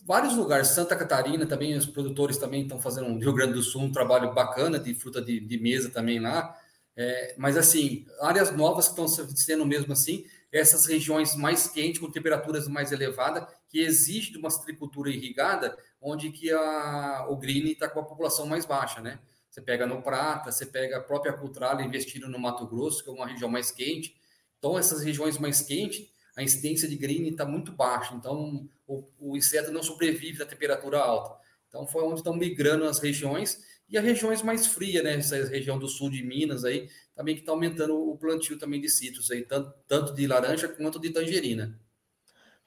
vários 0.08 0.34
lugares, 0.34 0.70
Santa 0.70 0.96
Catarina 0.96 1.46
também, 1.46 1.76
os 1.76 1.86
produtores 1.86 2.38
também 2.38 2.62
estão 2.62 2.80
fazendo, 2.80 3.10
no 3.10 3.20
Rio 3.20 3.34
Grande 3.34 3.52
do 3.52 3.62
Sul, 3.62 3.82
um 3.82 3.92
trabalho 3.92 4.34
bacana 4.34 4.80
de 4.80 4.96
fruta 4.96 5.22
de, 5.22 5.42
de 5.42 5.60
mesa 5.60 5.90
também 5.90 6.22
lá, 6.22 6.56
mas 7.38 7.58
assim, 7.58 8.06
áreas 8.22 8.56
novas 8.56 8.86
que 8.88 8.92
estão 8.92 9.10
sendo 9.10 9.66
mesmo 9.66 9.92
assim, 9.92 10.24
essas 10.54 10.86
regiões 10.86 11.36
mais 11.36 11.68
quentes, 11.68 12.00
com 12.00 12.10
temperaturas 12.10 12.70
mais 12.70 12.94
elevadas, 12.94 13.46
que 13.72 13.80
exige 13.80 14.38
uma 14.38 14.50
agricultura 14.50 15.10
irrigada, 15.10 15.78
onde 16.02 16.30
que 16.30 16.52
a, 16.52 17.26
o 17.30 17.38
green 17.38 17.72
está 17.72 17.88
com 17.88 18.02
a 18.02 18.04
população 18.04 18.46
mais 18.46 18.66
baixa, 18.66 19.00
né? 19.00 19.18
Você 19.50 19.62
pega 19.62 19.88
no 19.88 20.02
Prata, 20.02 20.52
você 20.52 20.66
pega 20.66 20.98
a 20.98 21.02
própria 21.02 21.34
Cultrala 21.34 21.82
investindo 21.82 22.28
no 22.28 22.38
Mato 22.38 22.68
Grosso, 22.68 23.04
que 23.04 23.10
é 23.10 23.14
uma 23.14 23.28
região 23.28 23.50
mais 23.50 23.72
quente. 23.72 24.16
Então, 24.60 24.78
essas 24.78 25.02
regiões 25.04 25.38
mais 25.38 25.62
quentes, 25.62 26.06
a 26.36 26.44
incidência 26.44 26.88
de 26.88 26.98
green 26.98 27.28
está 27.30 27.46
muito 27.46 27.72
baixa. 27.72 28.14
Então, 28.14 28.70
o, 28.86 29.08
o 29.18 29.38
inseto 29.38 29.72
não 29.72 29.82
sobrevive 29.82 30.40
na 30.40 30.46
temperatura 30.46 31.00
alta. 31.00 31.40
Então, 31.70 31.88
foi 31.88 32.04
onde 32.04 32.20
estão 32.20 32.36
migrando 32.36 32.86
as 32.86 33.00
regiões 33.00 33.64
e 33.88 33.98
as 33.98 34.04
regiões 34.04 34.42
mais 34.42 34.68
frias, 34.68 35.04
né? 35.04 35.16
Essa 35.16 35.36
região 35.48 35.80
do 35.80 35.88
sul 35.88 36.10
de 36.10 36.24
Minas 36.24 36.66
aí, 36.66 36.90
também 37.16 37.36
que 37.36 37.42
está 37.42 37.54
aumentando 37.54 37.96
o 37.96 38.18
plantio 38.18 38.58
também 38.58 38.82
de 38.82 38.90
citros 38.90 39.32
aí, 39.32 39.44
tanto, 39.44 39.74
tanto 39.88 40.14
de 40.14 40.28
laranja 40.28 40.68
quanto 40.68 41.00
de 41.00 41.10
tangerina. 41.10 41.80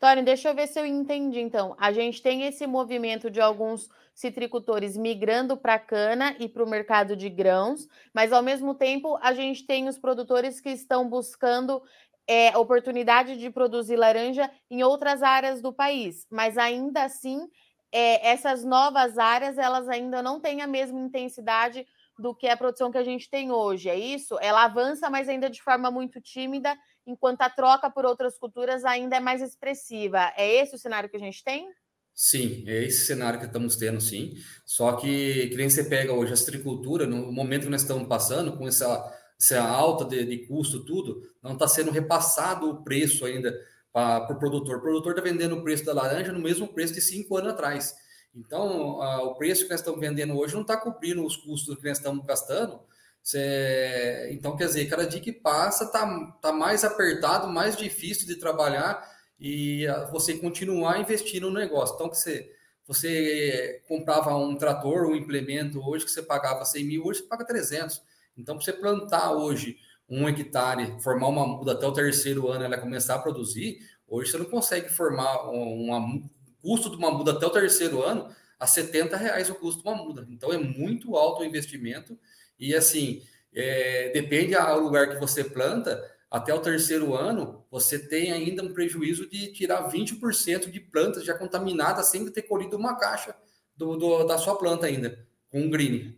Tony, 0.04 0.20
deixa 0.20 0.50
eu 0.50 0.54
ver 0.54 0.66
se 0.66 0.78
eu 0.78 0.84
entendi. 0.84 1.40
Então, 1.40 1.74
a 1.78 1.90
gente 1.90 2.20
tem 2.20 2.42
esse 2.42 2.66
movimento 2.66 3.30
de 3.30 3.40
alguns 3.40 3.88
citricultores 4.14 4.98
migrando 4.98 5.56
para 5.56 5.76
a 5.76 5.78
cana 5.78 6.36
e 6.38 6.46
para 6.46 6.62
o 6.62 6.68
mercado 6.68 7.16
de 7.16 7.30
grãos, 7.30 7.88
mas 8.12 8.30
ao 8.30 8.42
mesmo 8.42 8.74
tempo 8.74 9.18
a 9.22 9.32
gente 9.32 9.64
tem 9.64 9.88
os 9.88 9.98
produtores 9.98 10.60
que 10.60 10.68
estão 10.68 11.08
buscando 11.08 11.82
é, 12.28 12.54
oportunidade 12.54 13.38
de 13.38 13.48
produzir 13.48 13.96
laranja 13.96 14.50
em 14.70 14.82
outras 14.82 15.22
áreas 15.22 15.62
do 15.62 15.72
país, 15.72 16.26
mas 16.30 16.58
ainda 16.58 17.04
assim 17.04 17.48
é, 17.90 18.28
essas 18.28 18.62
novas 18.62 19.16
áreas 19.16 19.56
elas 19.56 19.88
ainda 19.88 20.22
não 20.22 20.38
têm 20.38 20.60
a 20.60 20.66
mesma 20.66 21.00
intensidade 21.00 21.86
do 22.18 22.34
que 22.34 22.46
a 22.46 22.56
produção 22.58 22.90
que 22.90 22.98
a 22.98 23.04
gente 23.04 23.30
tem 23.30 23.50
hoje. 23.50 23.88
É 23.88 23.96
isso? 23.96 24.36
Ela 24.40 24.64
avança, 24.64 25.08
mas 25.08 25.30
ainda 25.30 25.48
de 25.48 25.62
forma 25.62 25.90
muito 25.90 26.20
tímida, 26.20 26.76
enquanto 27.06 27.42
a 27.42 27.50
troca 27.50 27.90
por 27.90 28.04
outras 28.04 28.38
culturas 28.38 28.84
ainda 28.84 29.16
é 29.16 29.20
mais 29.20 29.42
expressiva. 29.42 30.32
É 30.36 30.62
esse 30.62 30.74
o 30.74 30.78
cenário 30.78 31.08
que 31.08 31.16
a 31.16 31.20
gente 31.20 31.42
tem? 31.42 31.68
Sim, 32.14 32.62
é 32.68 32.84
esse 32.84 33.06
cenário 33.06 33.40
que 33.40 33.46
estamos 33.46 33.76
tendo, 33.76 34.00
sim. 34.00 34.34
Só 34.64 34.92
que, 34.92 35.48
que 35.48 35.56
nem 35.56 35.68
você 35.68 35.82
pega 35.84 36.12
hoje 36.12 36.32
a 36.32 36.36
agricultura, 36.36 37.06
no 37.06 37.32
momento 37.32 37.64
que 37.64 37.70
nós 37.70 37.82
estamos 37.82 38.06
passando, 38.06 38.56
com 38.56 38.68
essa, 38.68 39.12
essa 39.40 39.60
alta 39.60 40.04
de, 40.04 40.24
de 40.24 40.46
custo, 40.46 40.84
tudo, 40.84 41.28
não 41.42 41.54
está 41.54 41.66
sendo 41.66 41.90
repassado 41.90 42.70
o 42.70 42.84
preço 42.84 43.26
ainda 43.26 43.52
para 43.92 44.24
o 44.24 44.26
pro 44.28 44.38
produtor. 44.38 44.78
O 44.78 44.80
produtor 44.80 45.12
está 45.12 45.22
vendendo 45.22 45.56
o 45.56 45.62
preço 45.62 45.84
da 45.84 45.92
laranja 45.92 46.32
no 46.32 46.38
mesmo 46.38 46.68
preço 46.68 46.94
de 46.94 47.00
cinco 47.00 47.36
anos 47.36 47.52
atrás. 47.52 47.94
Então, 48.32 49.02
a, 49.02 49.22
o 49.22 49.34
preço 49.34 49.64
que 49.64 49.70
nós 49.70 49.80
estamos 49.80 50.00
vendendo 50.00 50.36
hoje 50.36 50.54
não 50.54 50.62
está 50.62 50.76
cobrindo 50.76 51.24
os 51.24 51.36
custos 51.36 51.76
que 51.76 51.88
nós 51.88 51.98
estamos 51.98 52.24
gastando. 52.24 52.80
Cê, 53.24 54.28
então, 54.32 54.54
quer 54.54 54.66
dizer, 54.66 54.84
cada 54.84 55.06
dia 55.06 55.18
que 55.18 55.32
passa 55.32 55.84
está 55.84 56.06
tá 56.42 56.52
mais 56.52 56.84
apertado, 56.84 57.48
mais 57.48 57.74
difícil 57.74 58.26
de 58.26 58.36
trabalhar 58.36 59.02
e 59.40 59.86
você 60.12 60.34
continuar 60.36 61.00
investindo 61.00 61.48
no 61.48 61.58
negócio. 61.58 61.94
Então, 61.94 62.10
que 62.10 62.18
você, 62.18 62.52
você 62.86 63.82
comprava 63.88 64.36
um 64.36 64.54
trator, 64.56 65.06
um 65.06 65.16
implemento 65.16 65.80
hoje 65.80 66.04
que 66.04 66.10
você 66.10 66.22
pagava 66.22 66.66
100 66.66 66.84
mil, 66.84 67.06
hoje 67.06 67.20
você 67.20 67.26
paga 67.26 67.46
300. 67.46 68.02
Então, 68.36 68.56
para 68.56 68.64
você 68.66 68.74
plantar 68.74 69.32
hoje 69.32 69.78
um 70.06 70.28
hectare, 70.28 71.00
formar 71.00 71.28
uma 71.28 71.46
muda 71.46 71.72
até 71.72 71.86
o 71.86 71.92
terceiro 71.92 72.50
ano, 72.50 72.66
ela 72.66 72.76
começar 72.76 73.14
a 73.14 73.18
produzir, 73.18 73.78
hoje 74.06 74.30
você 74.30 74.36
não 74.36 74.44
consegue 74.44 74.90
formar 74.90 75.48
uma, 75.50 76.20
custo 76.60 76.90
de 76.90 76.96
uma 76.96 77.10
muda 77.10 77.32
até 77.32 77.46
o 77.46 77.50
terceiro 77.50 78.02
ano 78.02 78.28
a 78.60 78.66
70 78.66 79.16
reais 79.16 79.48
o 79.48 79.54
custo 79.54 79.82
de 79.82 79.88
uma 79.88 79.96
muda. 79.96 80.26
Então, 80.28 80.52
é 80.52 80.58
muito 80.58 81.16
alto 81.16 81.40
o 81.40 81.44
investimento 81.44 82.18
e, 82.58 82.74
assim, 82.74 83.22
é, 83.54 84.10
depende 84.12 84.54
do 84.54 84.80
lugar 84.80 85.08
que 85.08 85.20
você 85.20 85.44
planta, 85.44 86.02
até 86.30 86.52
o 86.52 86.60
terceiro 86.60 87.14
ano, 87.14 87.64
você 87.70 87.98
tem 87.98 88.32
ainda 88.32 88.62
um 88.62 88.72
prejuízo 88.72 89.28
de 89.28 89.52
tirar 89.52 89.88
20% 89.88 90.70
de 90.70 90.80
plantas 90.80 91.24
já 91.24 91.32
contaminadas 91.38 92.10
sem 92.10 92.28
ter 92.30 92.42
colhido 92.42 92.76
uma 92.76 92.96
caixa 92.96 93.36
do, 93.76 93.96
do, 93.96 94.24
da 94.24 94.36
sua 94.36 94.56
planta 94.56 94.86
ainda, 94.86 95.26
com 95.48 95.70
green. 95.70 96.16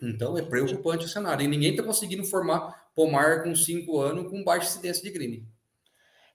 Então 0.00 0.36
é 0.36 0.42
preocupante 0.42 1.06
o 1.06 1.08
cenário. 1.08 1.44
E 1.44 1.48
ninguém 1.48 1.70
está 1.70 1.82
conseguindo 1.82 2.24
formar 2.24 2.88
pomar 2.94 3.44
com 3.44 3.54
cinco 3.54 4.00
anos 4.00 4.28
com 4.28 4.42
baixa 4.42 4.66
incidência 4.66 5.02
de 5.02 5.10
green. 5.10 5.48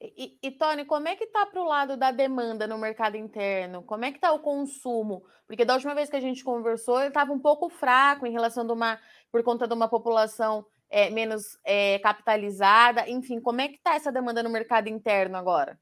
E, 0.04 0.38
e, 0.44 0.52
Tony, 0.52 0.84
como 0.84 1.08
é 1.08 1.16
que 1.16 1.24
está 1.24 1.46
para 1.46 1.62
o 1.62 1.66
lado 1.66 1.96
da 1.96 2.12
demanda 2.12 2.68
no 2.68 2.78
mercado 2.78 3.16
interno? 3.16 3.82
Como 3.84 4.04
é 4.04 4.12
que 4.12 4.18
está 4.18 4.34
o 4.34 4.40
consumo? 4.40 5.24
Porque 5.48 5.64
da 5.64 5.76
última 5.76 5.96
vez 5.96 6.10
que 6.10 6.18
a 6.18 6.22
gente 6.22 6.44
conversou, 6.44 7.00
ele 7.00 7.08
estava 7.08 7.32
um 7.32 7.40
pouco 7.40 7.70
fraco 7.70 8.28
em 8.28 8.32
relação 8.32 8.68
uma, 8.68 9.00
por 9.32 9.42
conta 9.44 9.66
de 9.66 9.74
uma 9.74 9.88
população 9.88 10.66
é, 10.90 11.10
menos 11.10 11.58
é, 11.64 12.00
capitalizada? 12.00 13.10
Enfim, 13.10 13.40
como 13.40 13.62
é 13.62 13.70
que 13.70 13.76
está 13.76 13.96
essa 13.96 14.12
demanda 14.12 14.44
no 14.44 14.50
mercado 14.50 14.90
interno 14.90 15.38
agora? 15.38 15.80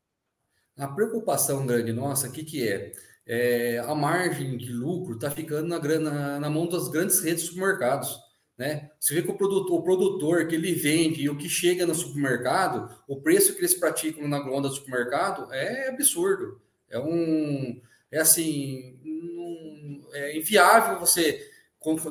A 0.77 0.87
preocupação 0.87 1.65
grande 1.65 1.91
nossa, 1.91 2.27
o 2.27 2.31
que, 2.31 2.43
que 2.43 2.67
é? 2.67 2.91
é? 3.25 3.79
A 3.79 3.95
margem 3.95 4.55
de 4.55 4.71
lucro 4.71 5.15
está 5.15 5.31
ficando 5.31 5.67
na, 5.67 5.79
na, 5.79 6.39
na, 6.39 6.49
mão 6.49 6.67
das 6.67 6.87
grandes 6.89 7.19
redes 7.21 7.43
de 7.43 7.49
supermercados. 7.49 8.19
Né? 8.61 8.91
Você 8.99 9.15
vê 9.15 9.23
que 9.23 9.31
o 9.31 9.33
produtor, 9.33 9.79
o 9.79 9.81
produtor 9.81 10.47
que 10.47 10.53
ele 10.53 10.71
vende 10.75 11.23
e 11.23 11.29
o 11.31 11.35
que 11.35 11.49
chega 11.49 11.83
no 11.83 11.95
supermercado, 11.95 12.95
o 13.07 13.19
preço 13.19 13.55
que 13.55 13.59
eles 13.59 13.73
praticam 13.73 14.27
na 14.27 14.39
gronda 14.39 14.69
do 14.69 14.75
supermercado 14.75 15.51
é 15.51 15.89
absurdo. 15.89 16.61
É 16.87 16.99
um. 16.99 17.81
É 18.11 18.19
assim. 18.19 18.99
Um, 19.03 20.07
é 20.13 20.37
inviável 20.37 20.99
você 20.99 21.49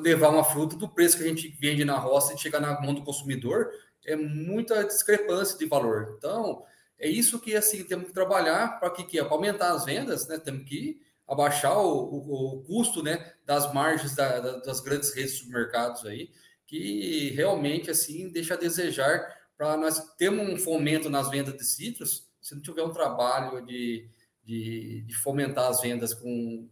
levar 0.03 0.31
uma 0.31 0.43
fruta 0.43 0.75
do 0.75 0.89
preço 0.89 1.19
que 1.19 1.23
a 1.23 1.29
gente 1.29 1.57
vende 1.61 1.85
na 1.85 1.97
roça 1.97 2.35
e 2.35 2.39
chegar 2.39 2.59
na 2.59 2.81
mão 2.81 2.95
do 2.95 3.05
consumidor, 3.05 3.71
é 4.05 4.17
muita 4.17 4.83
discrepância 4.83 5.57
de 5.57 5.67
valor. 5.67 6.17
Então, 6.19 6.65
é 6.99 7.09
isso 7.09 7.39
que 7.39 7.55
assim 7.55 7.85
temos 7.85 8.09
que 8.09 8.13
trabalhar 8.13 8.81
para 8.81 8.91
que, 8.91 9.05
que 9.05 9.21
é 9.21 9.23
para 9.23 9.35
aumentar 9.35 9.71
as 9.71 9.85
vendas, 9.85 10.27
né? 10.27 10.37
Temos 10.37 10.69
que 10.69 11.01
abaixar 11.31 11.79
o, 11.79 11.89
o, 11.89 12.59
o 12.59 12.63
custo, 12.65 13.03
né, 13.03 13.33
das 13.47 13.73
margens 13.73 14.15
da, 14.15 14.41
da, 14.41 14.57
das 14.59 14.81
grandes 14.81 15.15
redes 15.15 15.33
de 15.33 15.39
supermercados 15.39 16.05
aí, 16.05 16.31
que 16.67 17.31
realmente 17.31 17.91
assim 17.91 18.31
deixa 18.31 18.55
a 18.55 18.59
desejar 18.59 19.27
para 19.57 19.77
nós 19.77 20.15
termos 20.17 20.49
um 20.49 20.57
fomento 20.57 21.09
nas 21.09 21.31
vendas 21.31 21.57
de 21.57 21.65
citros, 21.65 22.29
se 22.41 22.55
não 22.55 22.63
tiver 22.63 22.83
um 22.83 22.93
trabalho 22.93 23.65
de, 23.65 24.09
de, 24.45 25.03
de 25.03 25.15
fomentar 25.15 25.69
as 25.71 25.81
vendas 25.81 26.13
com 26.15 26.69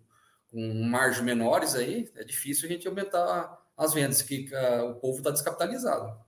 com 0.50 0.84
margens 0.84 1.24
menores 1.24 1.74
aí, 1.74 2.10
é 2.16 2.24
difícil 2.24 2.68
a 2.68 2.72
gente 2.72 2.88
aumentar 2.88 3.58
as 3.76 3.94
vendas, 3.94 4.22
que 4.22 4.48
uh, 4.52 4.90
o 4.90 4.94
povo 4.96 5.18
está 5.18 5.30
descapitalizado. 5.30 6.18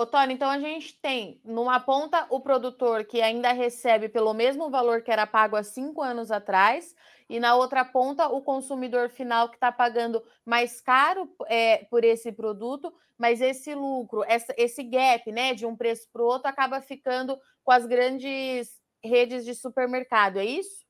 Ô, 0.00 0.06
Tony, 0.06 0.32
então 0.32 0.48
a 0.48 0.58
gente 0.58 0.98
tem, 1.02 1.38
numa 1.44 1.78
ponta, 1.78 2.26
o 2.30 2.40
produtor 2.40 3.04
que 3.04 3.20
ainda 3.20 3.52
recebe 3.52 4.08
pelo 4.08 4.32
mesmo 4.32 4.70
valor 4.70 5.02
que 5.02 5.10
era 5.10 5.26
pago 5.26 5.56
há 5.56 5.62
cinco 5.62 6.00
anos 6.00 6.30
atrás, 6.30 6.94
e 7.28 7.38
na 7.38 7.54
outra 7.54 7.84
ponta, 7.84 8.26
o 8.26 8.40
consumidor 8.40 9.10
final 9.10 9.50
que 9.50 9.56
está 9.56 9.70
pagando 9.70 10.22
mais 10.42 10.80
caro 10.80 11.28
é, 11.48 11.84
por 11.90 12.02
esse 12.02 12.32
produto, 12.32 12.90
mas 13.18 13.42
esse 13.42 13.74
lucro, 13.74 14.24
essa, 14.26 14.54
esse 14.56 14.82
gap 14.82 15.30
né, 15.30 15.52
de 15.52 15.66
um 15.66 15.76
preço 15.76 16.08
para 16.10 16.22
o 16.22 16.24
outro 16.26 16.48
acaba 16.48 16.80
ficando 16.80 17.38
com 17.62 17.70
as 17.70 17.84
grandes 17.84 18.70
redes 19.04 19.44
de 19.44 19.54
supermercado, 19.54 20.38
é 20.38 20.46
isso? 20.46 20.80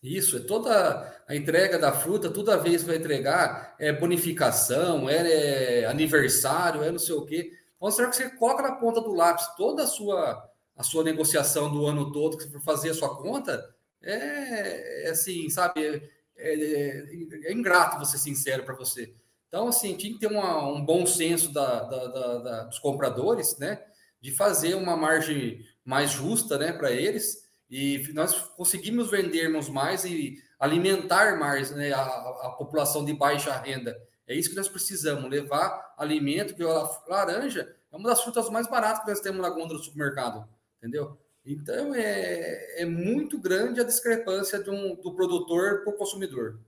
Isso, 0.00 0.36
é 0.36 0.40
toda 0.40 1.24
a 1.26 1.34
entrega 1.34 1.80
da 1.80 1.90
fruta, 1.90 2.30
toda 2.30 2.56
vez 2.58 2.82
que 2.82 2.88
vai 2.88 2.96
entregar, 2.96 3.74
é 3.76 3.92
bonificação, 3.92 5.10
é, 5.10 5.80
é 5.80 5.86
aniversário, 5.86 6.84
é 6.84 6.92
não 6.92 6.98
sei 7.00 7.16
o 7.16 7.26
quê. 7.26 7.60
Então, 7.82 7.90
será 7.90 8.08
que 8.08 8.14
você 8.14 8.30
coloca 8.30 8.62
na 8.62 8.76
ponta 8.76 9.00
do 9.00 9.12
lápis 9.12 9.44
toda 9.56 9.82
a 9.82 9.88
sua, 9.88 10.48
a 10.76 10.84
sua 10.84 11.02
negociação 11.02 11.68
do 11.68 11.84
ano 11.84 12.12
todo, 12.12 12.36
que 12.36 12.44
você 12.44 12.50
for 12.50 12.62
fazer 12.62 12.90
a 12.90 12.94
sua 12.94 13.16
conta, 13.16 13.74
é, 14.00 15.08
é 15.08 15.10
assim, 15.10 15.50
sabe, 15.50 15.84
é, 15.84 16.00
é, 16.36 17.48
é, 17.48 17.52
ingrato 17.52 17.98
você 17.98 18.16
sincero 18.16 18.62
para 18.62 18.76
você. 18.76 19.12
Então, 19.48 19.66
assim, 19.66 19.96
tinha 19.96 20.12
que 20.12 20.20
ter 20.20 20.28
uma, 20.28 20.64
um 20.64 20.84
bom 20.84 21.04
senso 21.04 21.52
da, 21.52 21.82
da, 21.82 22.06
da, 22.38 22.62
dos 22.66 22.78
compradores, 22.78 23.58
né, 23.58 23.82
de 24.20 24.30
fazer 24.30 24.76
uma 24.76 24.96
margem 24.96 25.66
mais 25.84 26.12
justa, 26.12 26.56
né, 26.56 26.72
para 26.72 26.92
eles, 26.92 27.48
e 27.68 28.08
nós 28.14 28.32
conseguimos 28.56 29.10
vendermos 29.10 29.68
mais 29.68 30.04
e 30.04 30.36
alimentar 30.56 31.36
mais 31.36 31.72
né, 31.72 31.92
a, 31.92 32.00
a, 32.00 32.54
população 32.56 33.04
de 33.04 33.12
baixa 33.12 33.56
renda. 33.56 34.00
É 34.26 34.34
isso 34.34 34.50
que 34.50 34.56
nós 34.56 34.68
precisamos, 34.68 35.30
levar 35.30 35.94
alimento, 35.98 36.54
que 36.54 36.62
a 36.62 37.02
laranja 37.08 37.76
é 37.92 37.96
uma 37.96 38.08
das 38.08 38.22
frutas 38.22 38.48
mais 38.48 38.66
baratas 38.66 39.04
que 39.04 39.10
nós 39.10 39.20
temos 39.20 39.42
na 39.42 39.50
gôndola 39.50 39.78
do 39.78 39.84
supermercado, 39.84 40.48
entendeu? 40.78 41.18
Então, 41.44 41.94
é, 41.94 42.82
é 42.82 42.84
muito 42.84 43.38
grande 43.38 43.80
a 43.80 43.84
discrepância 43.84 44.60
um, 44.70 44.94
do 44.94 45.12
produtor 45.14 45.82
para 45.82 45.92
o 45.92 45.96
consumidor. 45.96 46.60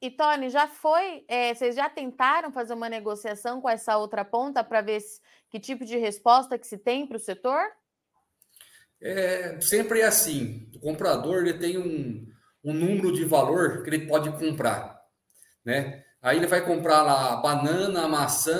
E, 0.00 0.10
Tony, 0.10 0.50
já 0.50 0.68
foi, 0.68 1.24
é, 1.26 1.54
vocês 1.54 1.74
já 1.74 1.88
tentaram 1.88 2.52
fazer 2.52 2.74
uma 2.74 2.90
negociação 2.90 3.60
com 3.60 3.68
essa 3.68 3.96
outra 3.96 4.24
ponta 4.24 4.62
para 4.62 4.82
ver 4.82 5.00
se, 5.00 5.20
que 5.48 5.58
tipo 5.58 5.84
de 5.84 5.96
resposta 5.96 6.58
que 6.58 6.66
se 6.66 6.76
tem 6.76 7.06
para 7.06 7.16
o 7.16 7.20
setor? 7.20 7.64
É, 9.00 9.58
sempre 9.60 10.00
é 10.00 10.04
assim. 10.04 10.70
O 10.74 10.78
comprador 10.78 11.38
ele 11.38 11.58
tem 11.58 11.78
um, 11.78 12.30
um 12.62 12.74
número 12.74 13.12
de 13.12 13.24
valor 13.24 13.82
que 13.82 13.88
ele 13.88 14.06
pode 14.06 14.30
comprar, 14.38 15.02
né? 15.64 16.03
Aí 16.24 16.38
ele 16.38 16.46
vai 16.46 16.64
comprar 16.64 17.02
lá 17.02 17.36
banana, 17.36 18.08
maçã, 18.08 18.56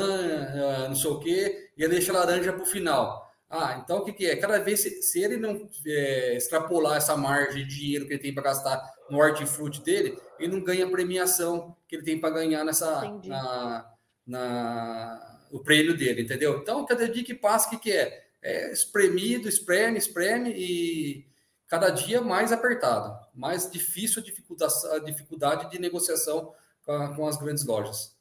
ah, 0.52 0.88
não 0.88 0.94
sei 0.94 1.10
o 1.10 1.18
quê, 1.18 1.70
e 1.74 1.82
ele 1.82 1.94
deixa 1.94 2.12
a 2.12 2.16
laranja 2.18 2.52
para 2.52 2.62
o 2.62 2.66
final. 2.66 3.26
Ah, 3.48 3.80
então 3.82 3.98
o 3.98 4.04
que, 4.04 4.12
que 4.12 4.26
é? 4.26 4.36
Cada 4.36 4.58
vez, 4.58 4.80
se, 4.80 5.02
se 5.02 5.22
ele 5.22 5.38
não 5.38 5.66
é, 5.86 6.36
extrapolar 6.36 6.98
essa 6.98 7.16
margem 7.16 7.66
de 7.66 7.74
dinheiro 7.74 8.06
que 8.06 8.12
ele 8.12 8.22
tem 8.22 8.34
para 8.34 8.42
gastar 8.42 8.92
no 9.08 9.16
hortifruti 9.16 9.80
dele, 9.82 10.18
ele 10.38 10.52
não 10.52 10.62
ganha 10.62 10.84
a 10.84 10.90
premiação 10.90 11.74
que 11.88 11.96
ele 11.96 12.04
tem 12.04 12.20
para 12.20 12.34
ganhar 12.34 12.64
nessa 12.64 13.02
na, 13.24 13.90
na, 14.26 15.38
o 15.50 15.60
prêmio 15.60 15.96
dele, 15.96 16.20
entendeu? 16.20 16.58
Então, 16.58 16.84
cada 16.84 17.08
dia 17.08 17.24
que 17.24 17.34
passa, 17.34 17.68
o 17.68 17.70
que, 17.70 17.78
que 17.78 17.92
é? 17.92 18.24
é 18.42 18.70
espremido, 18.72 19.48
espreme, 19.48 19.96
espreme 19.96 20.50
e 20.54 21.26
cada 21.66 21.88
dia 21.88 22.20
mais 22.20 22.52
apertado, 22.52 23.18
mais 23.34 23.70
difícil 23.70 24.20
a 24.20 24.24
dificuldade, 24.24 24.74
a 24.92 24.98
dificuldade 24.98 25.70
de 25.70 25.78
negociação 25.78 26.52
com, 26.84 27.26
as 27.26 27.36
grandes 27.36 27.64
lojas. 27.66 28.14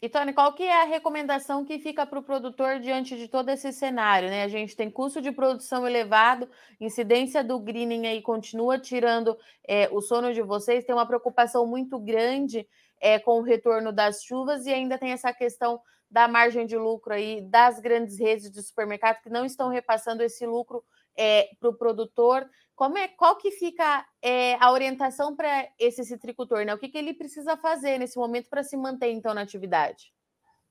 E 0.00 0.08
Tony, 0.08 0.32
qual 0.32 0.52
que 0.52 0.62
é 0.62 0.82
a 0.82 0.86
recomendação 0.86 1.64
que 1.64 1.78
fica 1.80 2.06
para 2.06 2.20
o 2.20 2.22
produtor 2.22 2.78
diante 2.78 3.16
de 3.16 3.26
todo 3.26 3.48
esse 3.48 3.72
cenário? 3.72 4.28
Né? 4.28 4.44
A 4.44 4.48
gente 4.48 4.76
tem 4.76 4.88
custo 4.88 5.20
de 5.20 5.32
produção 5.32 5.86
elevado, 5.86 6.48
incidência 6.80 7.42
do 7.42 7.58
greening 7.58 8.06
aí 8.06 8.22
continua 8.22 8.78
tirando 8.78 9.36
é, 9.66 9.88
o 9.90 10.00
sono 10.00 10.32
de 10.32 10.40
vocês, 10.40 10.84
tem 10.84 10.94
uma 10.94 11.06
preocupação 11.06 11.66
muito 11.66 11.98
grande 11.98 12.64
é, 13.00 13.18
com 13.18 13.40
o 13.40 13.42
retorno 13.42 13.92
das 13.92 14.22
chuvas 14.22 14.66
e 14.66 14.72
ainda 14.72 14.96
tem 14.96 15.10
essa 15.10 15.32
questão 15.32 15.80
da 16.08 16.28
margem 16.28 16.64
de 16.64 16.76
lucro 16.76 17.12
aí 17.12 17.42
das 17.42 17.80
grandes 17.80 18.18
redes 18.18 18.50
de 18.50 18.62
supermercado 18.62 19.20
que 19.20 19.28
não 19.28 19.44
estão 19.44 19.68
repassando 19.68 20.22
esse 20.22 20.46
lucro 20.46 20.82
é, 21.18 21.50
para 21.58 21.70
o 21.70 21.74
produtor? 21.74 22.48
Como 22.76 22.96
é, 22.96 23.08
qual 23.08 23.36
que 23.36 23.50
fica 23.50 24.06
é, 24.22 24.54
a 24.62 24.70
orientação 24.70 25.34
para 25.34 25.68
esse 25.78 26.04
citricultor? 26.04 26.64
Né? 26.64 26.72
O 26.72 26.78
que, 26.78 26.88
que 26.88 26.96
ele 26.96 27.12
precisa 27.12 27.56
fazer 27.56 27.98
nesse 27.98 28.16
momento 28.16 28.48
para 28.48 28.62
se 28.62 28.76
manter, 28.76 29.10
então, 29.10 29.34
na 29.34 29.42
atividade? 29.42 30.12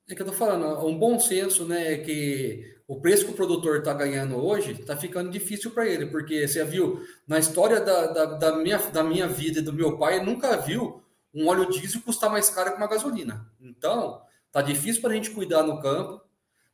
É 0.09 0.15
que 0.15 0.21
eu 0.21 0.25
estou 0.25 0.47
falando, 0.47 0.87
um 0.87 0.97
bom 0.97 1.19
senso, 1.19 1.65
né, 1.65 1.93
é 1.93 1.97
que 1.97 2.63
o 2.87 3.01
preço 3.01 3.25
que 3.25 3.31
o 3.31 3.35
produtor 3.35 3.79
está 3.79 3.93
ganhando 3.93 4.37
hoje 4.37 4.71
está 4.71 4.95
ficando 4.95 5.29
difícil 5.29 5.71
para 5.71 5.85
ele, 5.85 6.05
porque 6.05 6.47
você 6.47 6.63
viu, 6.63 7.05
na 7.27 7.37
história 7.37 7.81
da, 7.81 8.07
da, 8.07 8.25
da, 8.25 8.55
minha, 8.55 8.77
da 8.77 9.03
minha 9.03 9.27
vida 9.27 9.59
e 9.59 9.61
do 9.61 9.73
meu 9.73 9.97
pai, 9.97 10.23
nunca 10.23 10.55
viu 10.55 11.03
um 11.33 11.49
óleo 11.49 11.69
diesel 11.69 12.01
custar 12.01 12.31
mais 12.31 12.49
caro 12.49 12.71
que 12.71 12.77
uma 12.77 12.87
gasolina. 12.87 13.51
Então, 13.59 14.21
tá 14.49 14.61
difícil 14.61 15.01
para 15.01 15.11
a 15.11 15.13
gente 15.13 15.31
cuidar 15.31 15.63
no 15.63 15.81
campo, 15.81 16.21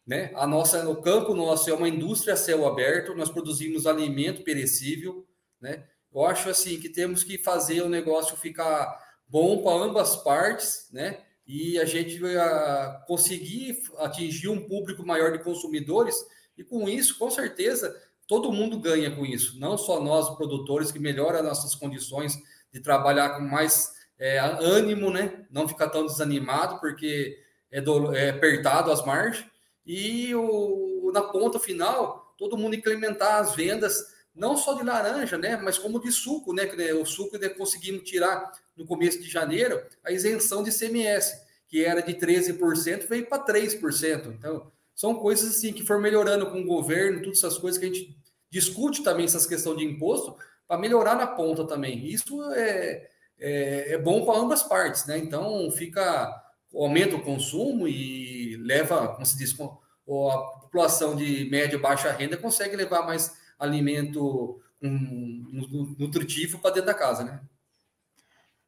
né? 0.06 0.32
A 0.36 0.46
nossa, 0.46 0.88
o 0.90 1.02
campo 1.02 1.34
nosso 1.34 1.70
é 1.70 1.74
uma 1.74 1.88
indústria 1.88 2.34
a 2.34 2.38
céu 2.38 2.68
aberto, 2.68 3.16
nós 3.16 3.30
produzimos 3.30 3.88
alimento 3.88 4.44
perecível, 4.44 5.26
né? 5.62 5.86
Eu 6.14 6.26
acho 6.26 6.50
assim 6.50 6.80
que 6.80 6.90
temos 6.90 7.24
que 7.24 7.38
fazer 7.38 7.82
o 7.82 7.90
negócio 7.90 8.38
ficar 8.38 9.00
bom 9.28 9.64
para 9.64 9.84
ambas 9.84 10.16
partes, 10.18 10.88
né? 10.92 11.22
E 11.48 11.80
a 11.80 11.86
gente 11.86 12.20
vai 12.20 12.36
ah, 12.36 13.04
conseguir 13.08 13.82
atingir 13.98 14.50
um 14.50 14.68
público 14.68 15.06
maior 15.06 15.32
de 15.32 15.44
consumidores 15.44 16.16
e 16.58 16.64
com 16.64 16.88
isso, 16.88 17.18
com 17.18 17.32
certeza, 17.32 17.96
todo 18.28 18.52
mundo 18.52 18.80
ganha 18.80 19.10
com 19.16 19.26
isso. 19.26 19.60
Não 19.60 19.78
só 19.78 20.02
nós, 20.02 20.30
produtores, 20.36 20.92
que 20.92 21.00
melhora 21.00 21.42
nossas 21.42 21.74
condições 21.76 22.38
de 22.72 22.80
trabalhar 22.80 23.38
com 23.38 23.42
mais 23.42 23.92
é, 24.20 24.40
ânimo, 24.40 25.10
né? 25.10 25.46
Não 25.50 25.68
ficar 25.68 25.90
tão 25.90 26.06
desanimado, 26.06 26.80
porque 26.80 27.40
é, 27.72 27.82
do, 27.82 28.14
é 28.16 28.30
apertado 28.30 28.92
as 28.92 29.04
margens 29.04 29.46
e 29.86 30.34
o, 30.36 31.12
na 31.13 31.22
ponta 31.22 31.60
final, 31.60 32.34
todo 32.38 32.58
mundo 32.58 32.75
incrementar 32.75 33.42
as 33.42 33.56
vendas, 33.56 34.04
não 34.36 34.58
só 34.58 34.74
de 34.74 34.84
laranja, 34.84 35.38
né, 35.38 35.58
mas 35.58 35.78
como 35.78 36.00
de 36.00 36.12
suco, 36.12 36.54
né, 36.54 36.66
que 36.66 36.94
o 36.94 37.06
suco 37.06 37.38
né, 37.38 37.50
conseguimos 37.50 38.04
tirar 38.04 38.52
no 38.75 38.86
começo 38.86 39.22
de 39.22 39.30
janeiro 39.30 39.82
a 40.04 40.12
isenção 40.12 40.63
de 40.63 40.72
CMS, 40.72 41.34
que 41.68 41.84
era 41.84 42.02
de 42.02 42.13
13%, 42.13 43.08
veio 43.08 43.28
para 43.28 43.46
3%. 43.46 44.28
Então, 44.28 44.72
são 44.96 45.16
coisas 45.16 45.58
assim 45.58 45.74
que 45.74 45.86
foram 45.86 46.02
melhorando 46.02 46.50
com 46.50 46.62
o 46.62 46.66
governo, 46.66 47.22
todas 47.22 47.40
essas 47.40 47.58
coisas 47.58 47.80
que 47.80 47.86
a 47.86 47.90
gente 47.90 48.16
discute 48.50 49.04
também 49.04 49.25
essas 49.25 49.48
questões 49.48 49.78
de 49.78 49.86
imposto 49.86 50.38
para 50.68 50.78
melhorar 50.78 51.16
na 51.16 51.28
ponta 51.28 51.66
também. 51.66 52.06
Isso 52.06 52.42
é, 52.52 53.10
é, 53.40 53.94
é 53.94 53.98
bom 53.98 54.24
para 54.24 54.40
ambas 54.40 54.63
partes, 54.63 55.06
né? 55.08 55.18
Então 55.18 55.72
fica 55.72 56.32
aumenta 56.74 57.15
o 57.15 57.22
consumo 57.22 57.88
e 57.88 58.58
leva, 58.58 59.10
como 59.10 59.25
se 59.25 59.38
diz, 59.38 59.53
a 59.60 60.38
população 60.62 61.15
de 61.15 61.50
média 61.50 61.75
e 61.75 61.80
baixa 61.80 62.12
renda 62.12 62.38
consegue 62.38 62.75
levar 62.75 63.06
mais 63.06 63.38
alimento 63.60 64.62
um, 64.82 65.96
nutritivo 65.98 66.60
para 66.60 66.72
dentro 66.72 66.88
da 66.88 66.94
casa, 66.94 67.24
né? 67.24 67.42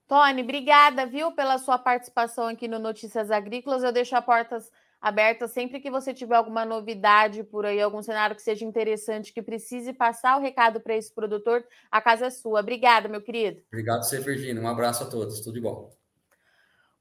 Tony, 0.07 0.43
obrigada, 0.43 1.05
viu, 1.05 1.31
pela 1.31 1.57
sua 1.57 1.79
participação 1.79 2.47
aqui 2.47 2.67
no 2.67 2.77
Notícias 2.77 3.31
Agrícolas. 3.31 3.83
Eu 3.83 3.91
deixo 3.91 4.15
as 4.15 4.23
portas 4.23 4.71
abertas 5.01 5.51
sempre 5.51 5.79
que 5.79 5.89
você 5.89 6.13
tiver 6.13 6.35
alguma 6.35 6.63
novidade 6.63 7.43
por 7.43 7.65
aí, 7.65 7.81
algum 7.81 8.01
cenário 8.01 8.35
que 8.35 8.41
seja 8.41 8.63
interessante, 8.63 9.33
que 9.33 9.41
precise 9.41 9.93
passar 9.93 10.37
o 10.37 10.41
recado 10.41 10.79
para 10.79 10.95
esse 10.95 11.13
produtor, 11.13 11.65
a 11.91 12.01
casa 12.01 12.27
é 12.27 12.29
sua. 12.29 12.59
Obrigada, 12.59 13.09
meu 13.09 13.21
querido. 13.21 13.61
Obrigado, 13.67 14.03
você, 14.03 14.19
Virginia. 14.19 14.61
Um 14.61 14.67
abraço 14.67 15.03
a 15.03 15.07
todos. 15.07 15.41
Tudo 15.41 15.55
de 15.55 15.61
bom. 15.61 15.91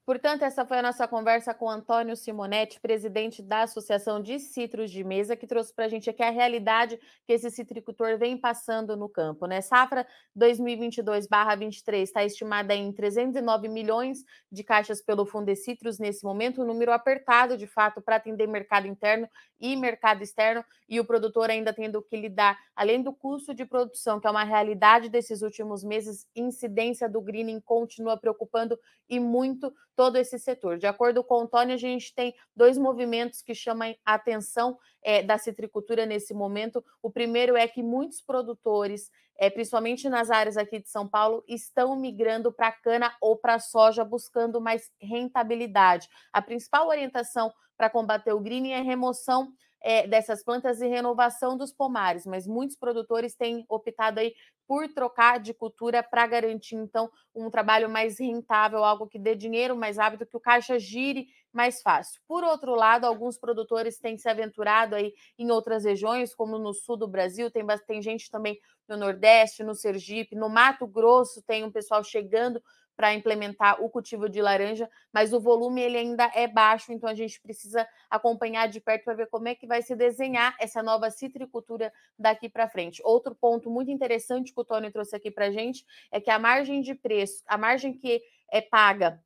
Portanto, 0.05 0.43
essa 0.43 0.63
foi 0.63 0.77
a 0.77 0.83
nossa 0.83 1.07
conversa 1.07 1.51
com 1.51 1.67
Antônio 1.67 2.15
Simonetti, 2.15 2.79
presidente 2.79 3.41
da 3.41 3.63
Associação 3.63 4.21
de 4.21 4.37
Citros 4.37 4.91
de 4.91 5.03
Mesa, 5.03 5.35
que 5.35 5.47
trouxe 5.47 5.73
para 5.73 5.85
a 5.85 5.87
gente 5.87 6.07
aqui 6.07 6.21
a 6.21 6.29
realidade 6.29 6.99
que 7.25 7.33
esse 7.33 7.49
citricultor 7.49 8.15
vem 8.15 8.37
passando 8.37 8.95
no 8.95 9.09
campo. 9.09 9.47
Né? 9.47 9.61
Safra 9.61 10.05
2022-23 10.37 12.03
está 12.03 12.23
estimada 12.23 12.75
em 12.75 12.93
309 12.93 13.67
milhões 13.67 14.19
de 14.51 14.63
caixas 14.63 15.01
pelo 15.01 15.25
Fundecitrus 15.25 15.97
nesse 15.97 16.23
momento, 16.23 16.61
um 16.61 16.67
número 16.67 16.91
apertado, 16.91 17.57
de 17.57 17.65
fato, 17.65 17.99
para 17.99 18.17
atender 18.17 18.47
mercado 18.47 18.85
interno 18.85 19.27
e 19.59 19.75
mercado 19.75 20.21
externo, 20.21 20.63
e 20.87 20.99
o 20.99 21.05
produtor 21.05 21.49
ainda 21.49 21.73
tendo 21.73 21.99
que 22.03 22.15
lidar, 22.15 22.59
além 22.75 23.01
do 23.01 23.11
custo 23.11 23.55
de 23.55 23.65
produção, 23.65 24.19
que 24.19 24.27
é 24.27 24.29
uma 24.29 24.43
realidade 24.43 25.09
desses 25.09 25.41
últimos 25.41 25.83
meses, 25.83 26.27
incidência 26.35 27.09
do 27.09 27.19
greening 27.19 27.59
continua 27.59 28.15
preocupando 28.17 28.77
e 29.09 29.19
muito 29.19 29.73
todo 29.95 30.17
esse 30.17 30.37
setor. 30.37 30.77
De 30.77 30.87
acordo 30.87 31.23
com 31.23 31.43
o 31.43 31.47
Tony, 31.47 31.73
a 31.73 31.77
gente 31.77 32.13
tem 32.13 32.33
dois 32.55 32.77
movimentos 32.77 33.41
que 33.41 33.55
chamam 33.55 33.95
a 34.05 34.13
atenção 34.15 34.77
é, 35.01 35.23
da 35.23 35.37
citricultura 35.37 36.05
nesse 36.05 36.33
momento. 36.33 36.83
O 37.01 37.09
primeiro 37.09 37.55
é 37.55 37.67
que 37.67 37.81
muitos 37.81 38.21
produtores, 38.21 39.09
é, 39.37 39.49
principalmente 39.49 40.09
nas 40.09 40.29
áreas 40.29 40.57
aqui 40.57 40.79
de 40.79 40.89
São 40.89 41.07
Paulo, 41.07 41.43
estão 41.47 41.95
migrando 41.95 42.51
para 42.51 42.71
cana 42.71 43.15
ou 43.21 43.37
para 43.37 43.59
soja, 43.59 44.03
buscando 44.03 44.59
mais 44.59 44.91
rentabilidade. 44.99 46.09
A 46.33 46.41
principal 46.41 46.87
orientação 46.87 47.51
para 47.77 47.89
combater 47.89 48.33
o 48.33 48.39
greening 48.39 48.71
é 48.71 48.81
remoção 48.81 49.53
é, 49.85 50.07
dessas 50.07 50.43
plantas 50.43 50.81
e 50.81 50.87
renovação 50.87 51.55
dos 51.55 51.71
pomares, 51.71 52.25
mas 52.25 52.47
muitos 52.47 52.75
produtores 52.75 53.35
têm 53.35 53.63
optado 53.69 54.19
aí 54.19 54.33
por 54.67 54.87
trocar 54.89 55.39
de 55.39 55.53
cultura 55.53 56.01
para 56.03 56.25
garantir, 56.27 56.75
então, 56.75 57.09
um 57.33 57.49
trabalho 57.49 57.89
mais 57.89 58.19
rentável, 58.19 58.83
algo 58.83 59.07
que 59.07 59.19
dê 59.19 59.35
dinheiro 59.35 59.75
mais 59.75 59.97
rápido, 59.97 60.25
que 60.25 60.35
o 60.37 60.39
caixa 60.39 60.79
gire 60.79 61.27
mais 61.53 61.81
fácil. 61.81 62.21
Por 62.27 62.43
outro 62.43 62.75
lado, 62.75 63.05
alguns 63.05 63.37
produtores 63.37 63.97
têm 63.99 64.17
se 64.17 64.27
aventurado 64.27 64.95
aí 64.95 65.13
em 65.37 65.51
outras 65.51 65.85
regiões, 65.85 66.33
como 66.35 66.57
no 66.57 66.73
sul 66.73 66.97
do 66.97 67.07
Brasil, 67.07 67.49
tem, 67.51 67.65
tem 67.87 68.01
gente 68.01 68.29
também 68.29 68.59
no 68.87 68.97
Nordeste, 68.97 69.63
no 69.63 69.73
Sergipe, 69.73 70.35
no 70.35 70.49
Mato 70.49 70.85
Grosso, 70.87 71.41
tem 71.43 71.63
um 71.63 71.71
pessoal 71.71 72.03
chegando 72.03 72.61
para 72.95 73.13
implementar 73.13 73.83
o 73.83 73.89
cultivo 73.89 74.29
de 74.29 74.41
laranja, 74.41 74.89
mas 75.11 75.33
o 75.33 75.39
volume 75.39 75.81
ele 75.81 75.97
ainda 75.97 76.31
é 76.33 76.47
baixo, 76.47 76.91
então 76.91 77.09
a 77.09 77.13
gente 77.13 77.39
precisa 77.41 77.87
acompanhar 78.09 78.67
de 78.67 78.79
perto 78.79 79.03
para 79.03 79.13
ver 79.13 79.27
como 79.27 79.47
é 79.47 79.55
que 79.55 79.67
vai 79.67 79.81
se 79.81 79.95
desenhar 79.95 80.55
essa 80.59 80.81
nova 80.81 81.11
citricultura 81.11 81.91
daqui 82.17 82.47
para 82.49 82.69
frente. 82.69 83.01
Outro 83.03 83.35
ponto 83.35 83.69
muito 83.69 83.91
interessante 83.91 84.53
que 84.53 84.59
o 84.59 84.65
Tony 84.65 84.91
trouxe 84.91 85.15
aqui 85.15 85.29
para 85.29 85.47
a 85.47 85.51
gente 85.51 85.85
é 86.11 86.21
que 86.21 86.29
a 86.29 86.39
margem 86.39 86.81
de 86.81 86.95
preço, 86.95 87.43
a 87.47 87.57
margem 87.57 87.93
que 87.93 88.21
é 88.51 88.61
paga 88.61 89.21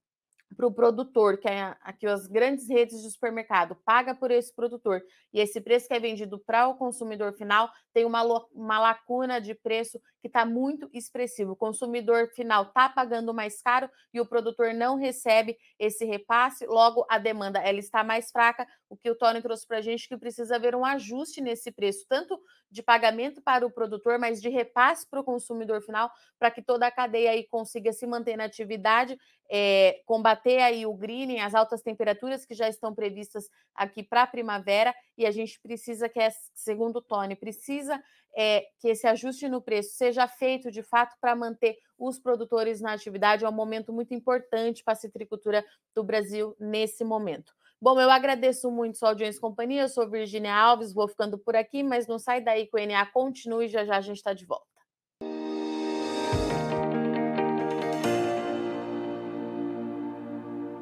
para 0.56 0.68
o 0.68 0.74
produtor, 0.74 1.38
que 1.38 1.48
é 1.48 1.76
aqui 1.82 2.08
as 2.08 2.28
grandes 2.28 2.68
redes 2.68 3.02
de 3.02 3.12
supermercado, 3.12 3.76
paga 3.86 4.16
por 4.16 4.32
esse 4.32 4.54
produtor, 4.54 5.02
e 5.34 5.40
esse 5.40 5.62
preço 5.62 5.88
que 5.88 5.94
é 5.94 6.00
vendido 6.00 6.40
para 6.40 6.68
o 6.68 6.76
consumidor 6.76 7.34
final 7.34 7.72
tem 7.94 8.06
uma, 8.06 8.24
uma 8.52 8.80
lacuna 8.80 9.40
de 9.40 9.54
preço 9.54 10.00
que 10.22 10.28
está 10.28 10.46
muito 10.46 10.90
expressivo. 10.94 11.52
O 11.52 11.56
consumidor 11.56 12.28
final 12.30 12.64
está 12.64 12.90
pagando 12.90 13.34
mais 13.34 13.62
caro 13.62 13.90
e 14.14 14.20
o 14.20 14.26
produtor 14.26 14.74
não 14.74 14.98
recebe 14.98 15.58
esse 15.78 16.04
repasse, 16.06 16.66
logo 16.66 17.06
a 17.10 17.18
demanda 17.18 17.60
ela 17.60 17.80
está 17.80 18.04
mais 18.04 18.32
fraca. 18.32 18.68
O 18.90 18.98
que 18.98 19.10
o 19.10 19.16
Tony 19.16 19.42
trouxe 19.42 19.66
para 19.68 19.78
a 19.78 19.82
gente 19.82 20.08
que 20.08 20.18
precisa 20.18 20.56
haver 20.56 20.76
um 20.76 20.84
ajuste 20.84 21.42
nesse 21.42 21.72
preço, 21.72 22.06
tanto 22.10 22.40
de 22.72 22.84
pagamento 22.84 23.42
para 23.42 23.66
o 23.66 23.72
produtor, 23.72 24.20
mas 24.20 24.42
de 24.42 24.50
repasse 24.50 25.08
para 25.10 25.22
o 25.22 25.24
consumidor 25.24 25.82
final, 25.82 26.12
para 26.38 26.52
que 26.52 26.62
toda 26.62 26.88
a 26.88 26.92
cadeia 26.92 27.32
aí 27.32 27.48
consiga 27.48 27.94
se 27.94 28.06
manter 28.06 28.36
na 28.36 28.46
atividade, 28.46 29.18
é, 29.50 30.02
combater 30.06 30.60
aí 30.60 30.86
o 30.86 30.94
greening, 30.94 31.40
as 31.40 31.56
altas 31.56 31.82
temperaturas 31.82 32.46
que 32.46 32.54
já 32.54 32.70
estão 32.70 32.94
previstas 32.94 33.50
aqui 33.74 34.04
para 34.04 34.24
a 34.24 34.28
primavera, 34.28 34.94
e 35.18 35.26
a 35.26 35.32
gente 35.32 35.60
precisa 35.60 36.08
que, 36.08 36.20
segundo 36.54 36.98
o 36.98 37.02
Tony, 37.02 37.36
precisa 37.36 38.02
é, 38.36 38.68
que 38.80 38.90
esse 38.90 39.08
ajuste 39.08 39.50
no 39.50 39.62
preço 39.62 39.96
seja 39.96 40.28
feito 40.28 40.72
de 40.72 40.84
fato 40.84 41.16
para 41.20 41.36
manter 41.36 41.78
os 41.98 42.20
produtores 42.20 42.80
na 42.80 42.94
atividade. 42.94 43.44
É 43.44 43.50
um 43.50 43.54
momento 43.54 43.92
muito 43.92 44.14
importante 44.14 44.84
para 44.84 44.94
a 44.94 44.96
citricultura 44.96 45.66
do 45.96 46.04
Brasil 46.04 46.56
nesse 46.60 47.04
momento. 47.04 47.54
Bom, 47.82 48.00
eu 48.00 48.12
agradeço 48.12 48.70
muito 48.70 48.98
sua 48.98 49.10
audiência 49.10 49.38
e 49.38 49.42
companhia. 49.42 49.84
Eu 49.84 49.90
sou 49.90 50.10
Virginia 50.10 50.54
Alves, 50.54 50.94
vou 50.94 51.08
ficando 51.08 51.38
por 51.38 51.56
aqui, 51.56 51.82
mas 51.82 52.08
não 52.08 52.20
sai 52.20 52.42
daí 52.42 52.68
que 52.68 52.76
o 52.76 52.86
NA 52.86 53.06
continue, 53.08 53.68
já 53.68 53.86
já 53.86 53.98
a 53.98 54.02
gente 54.02 54.18
está 54.18 54.34
de 54.34 54.46
volta. 54.46 54.79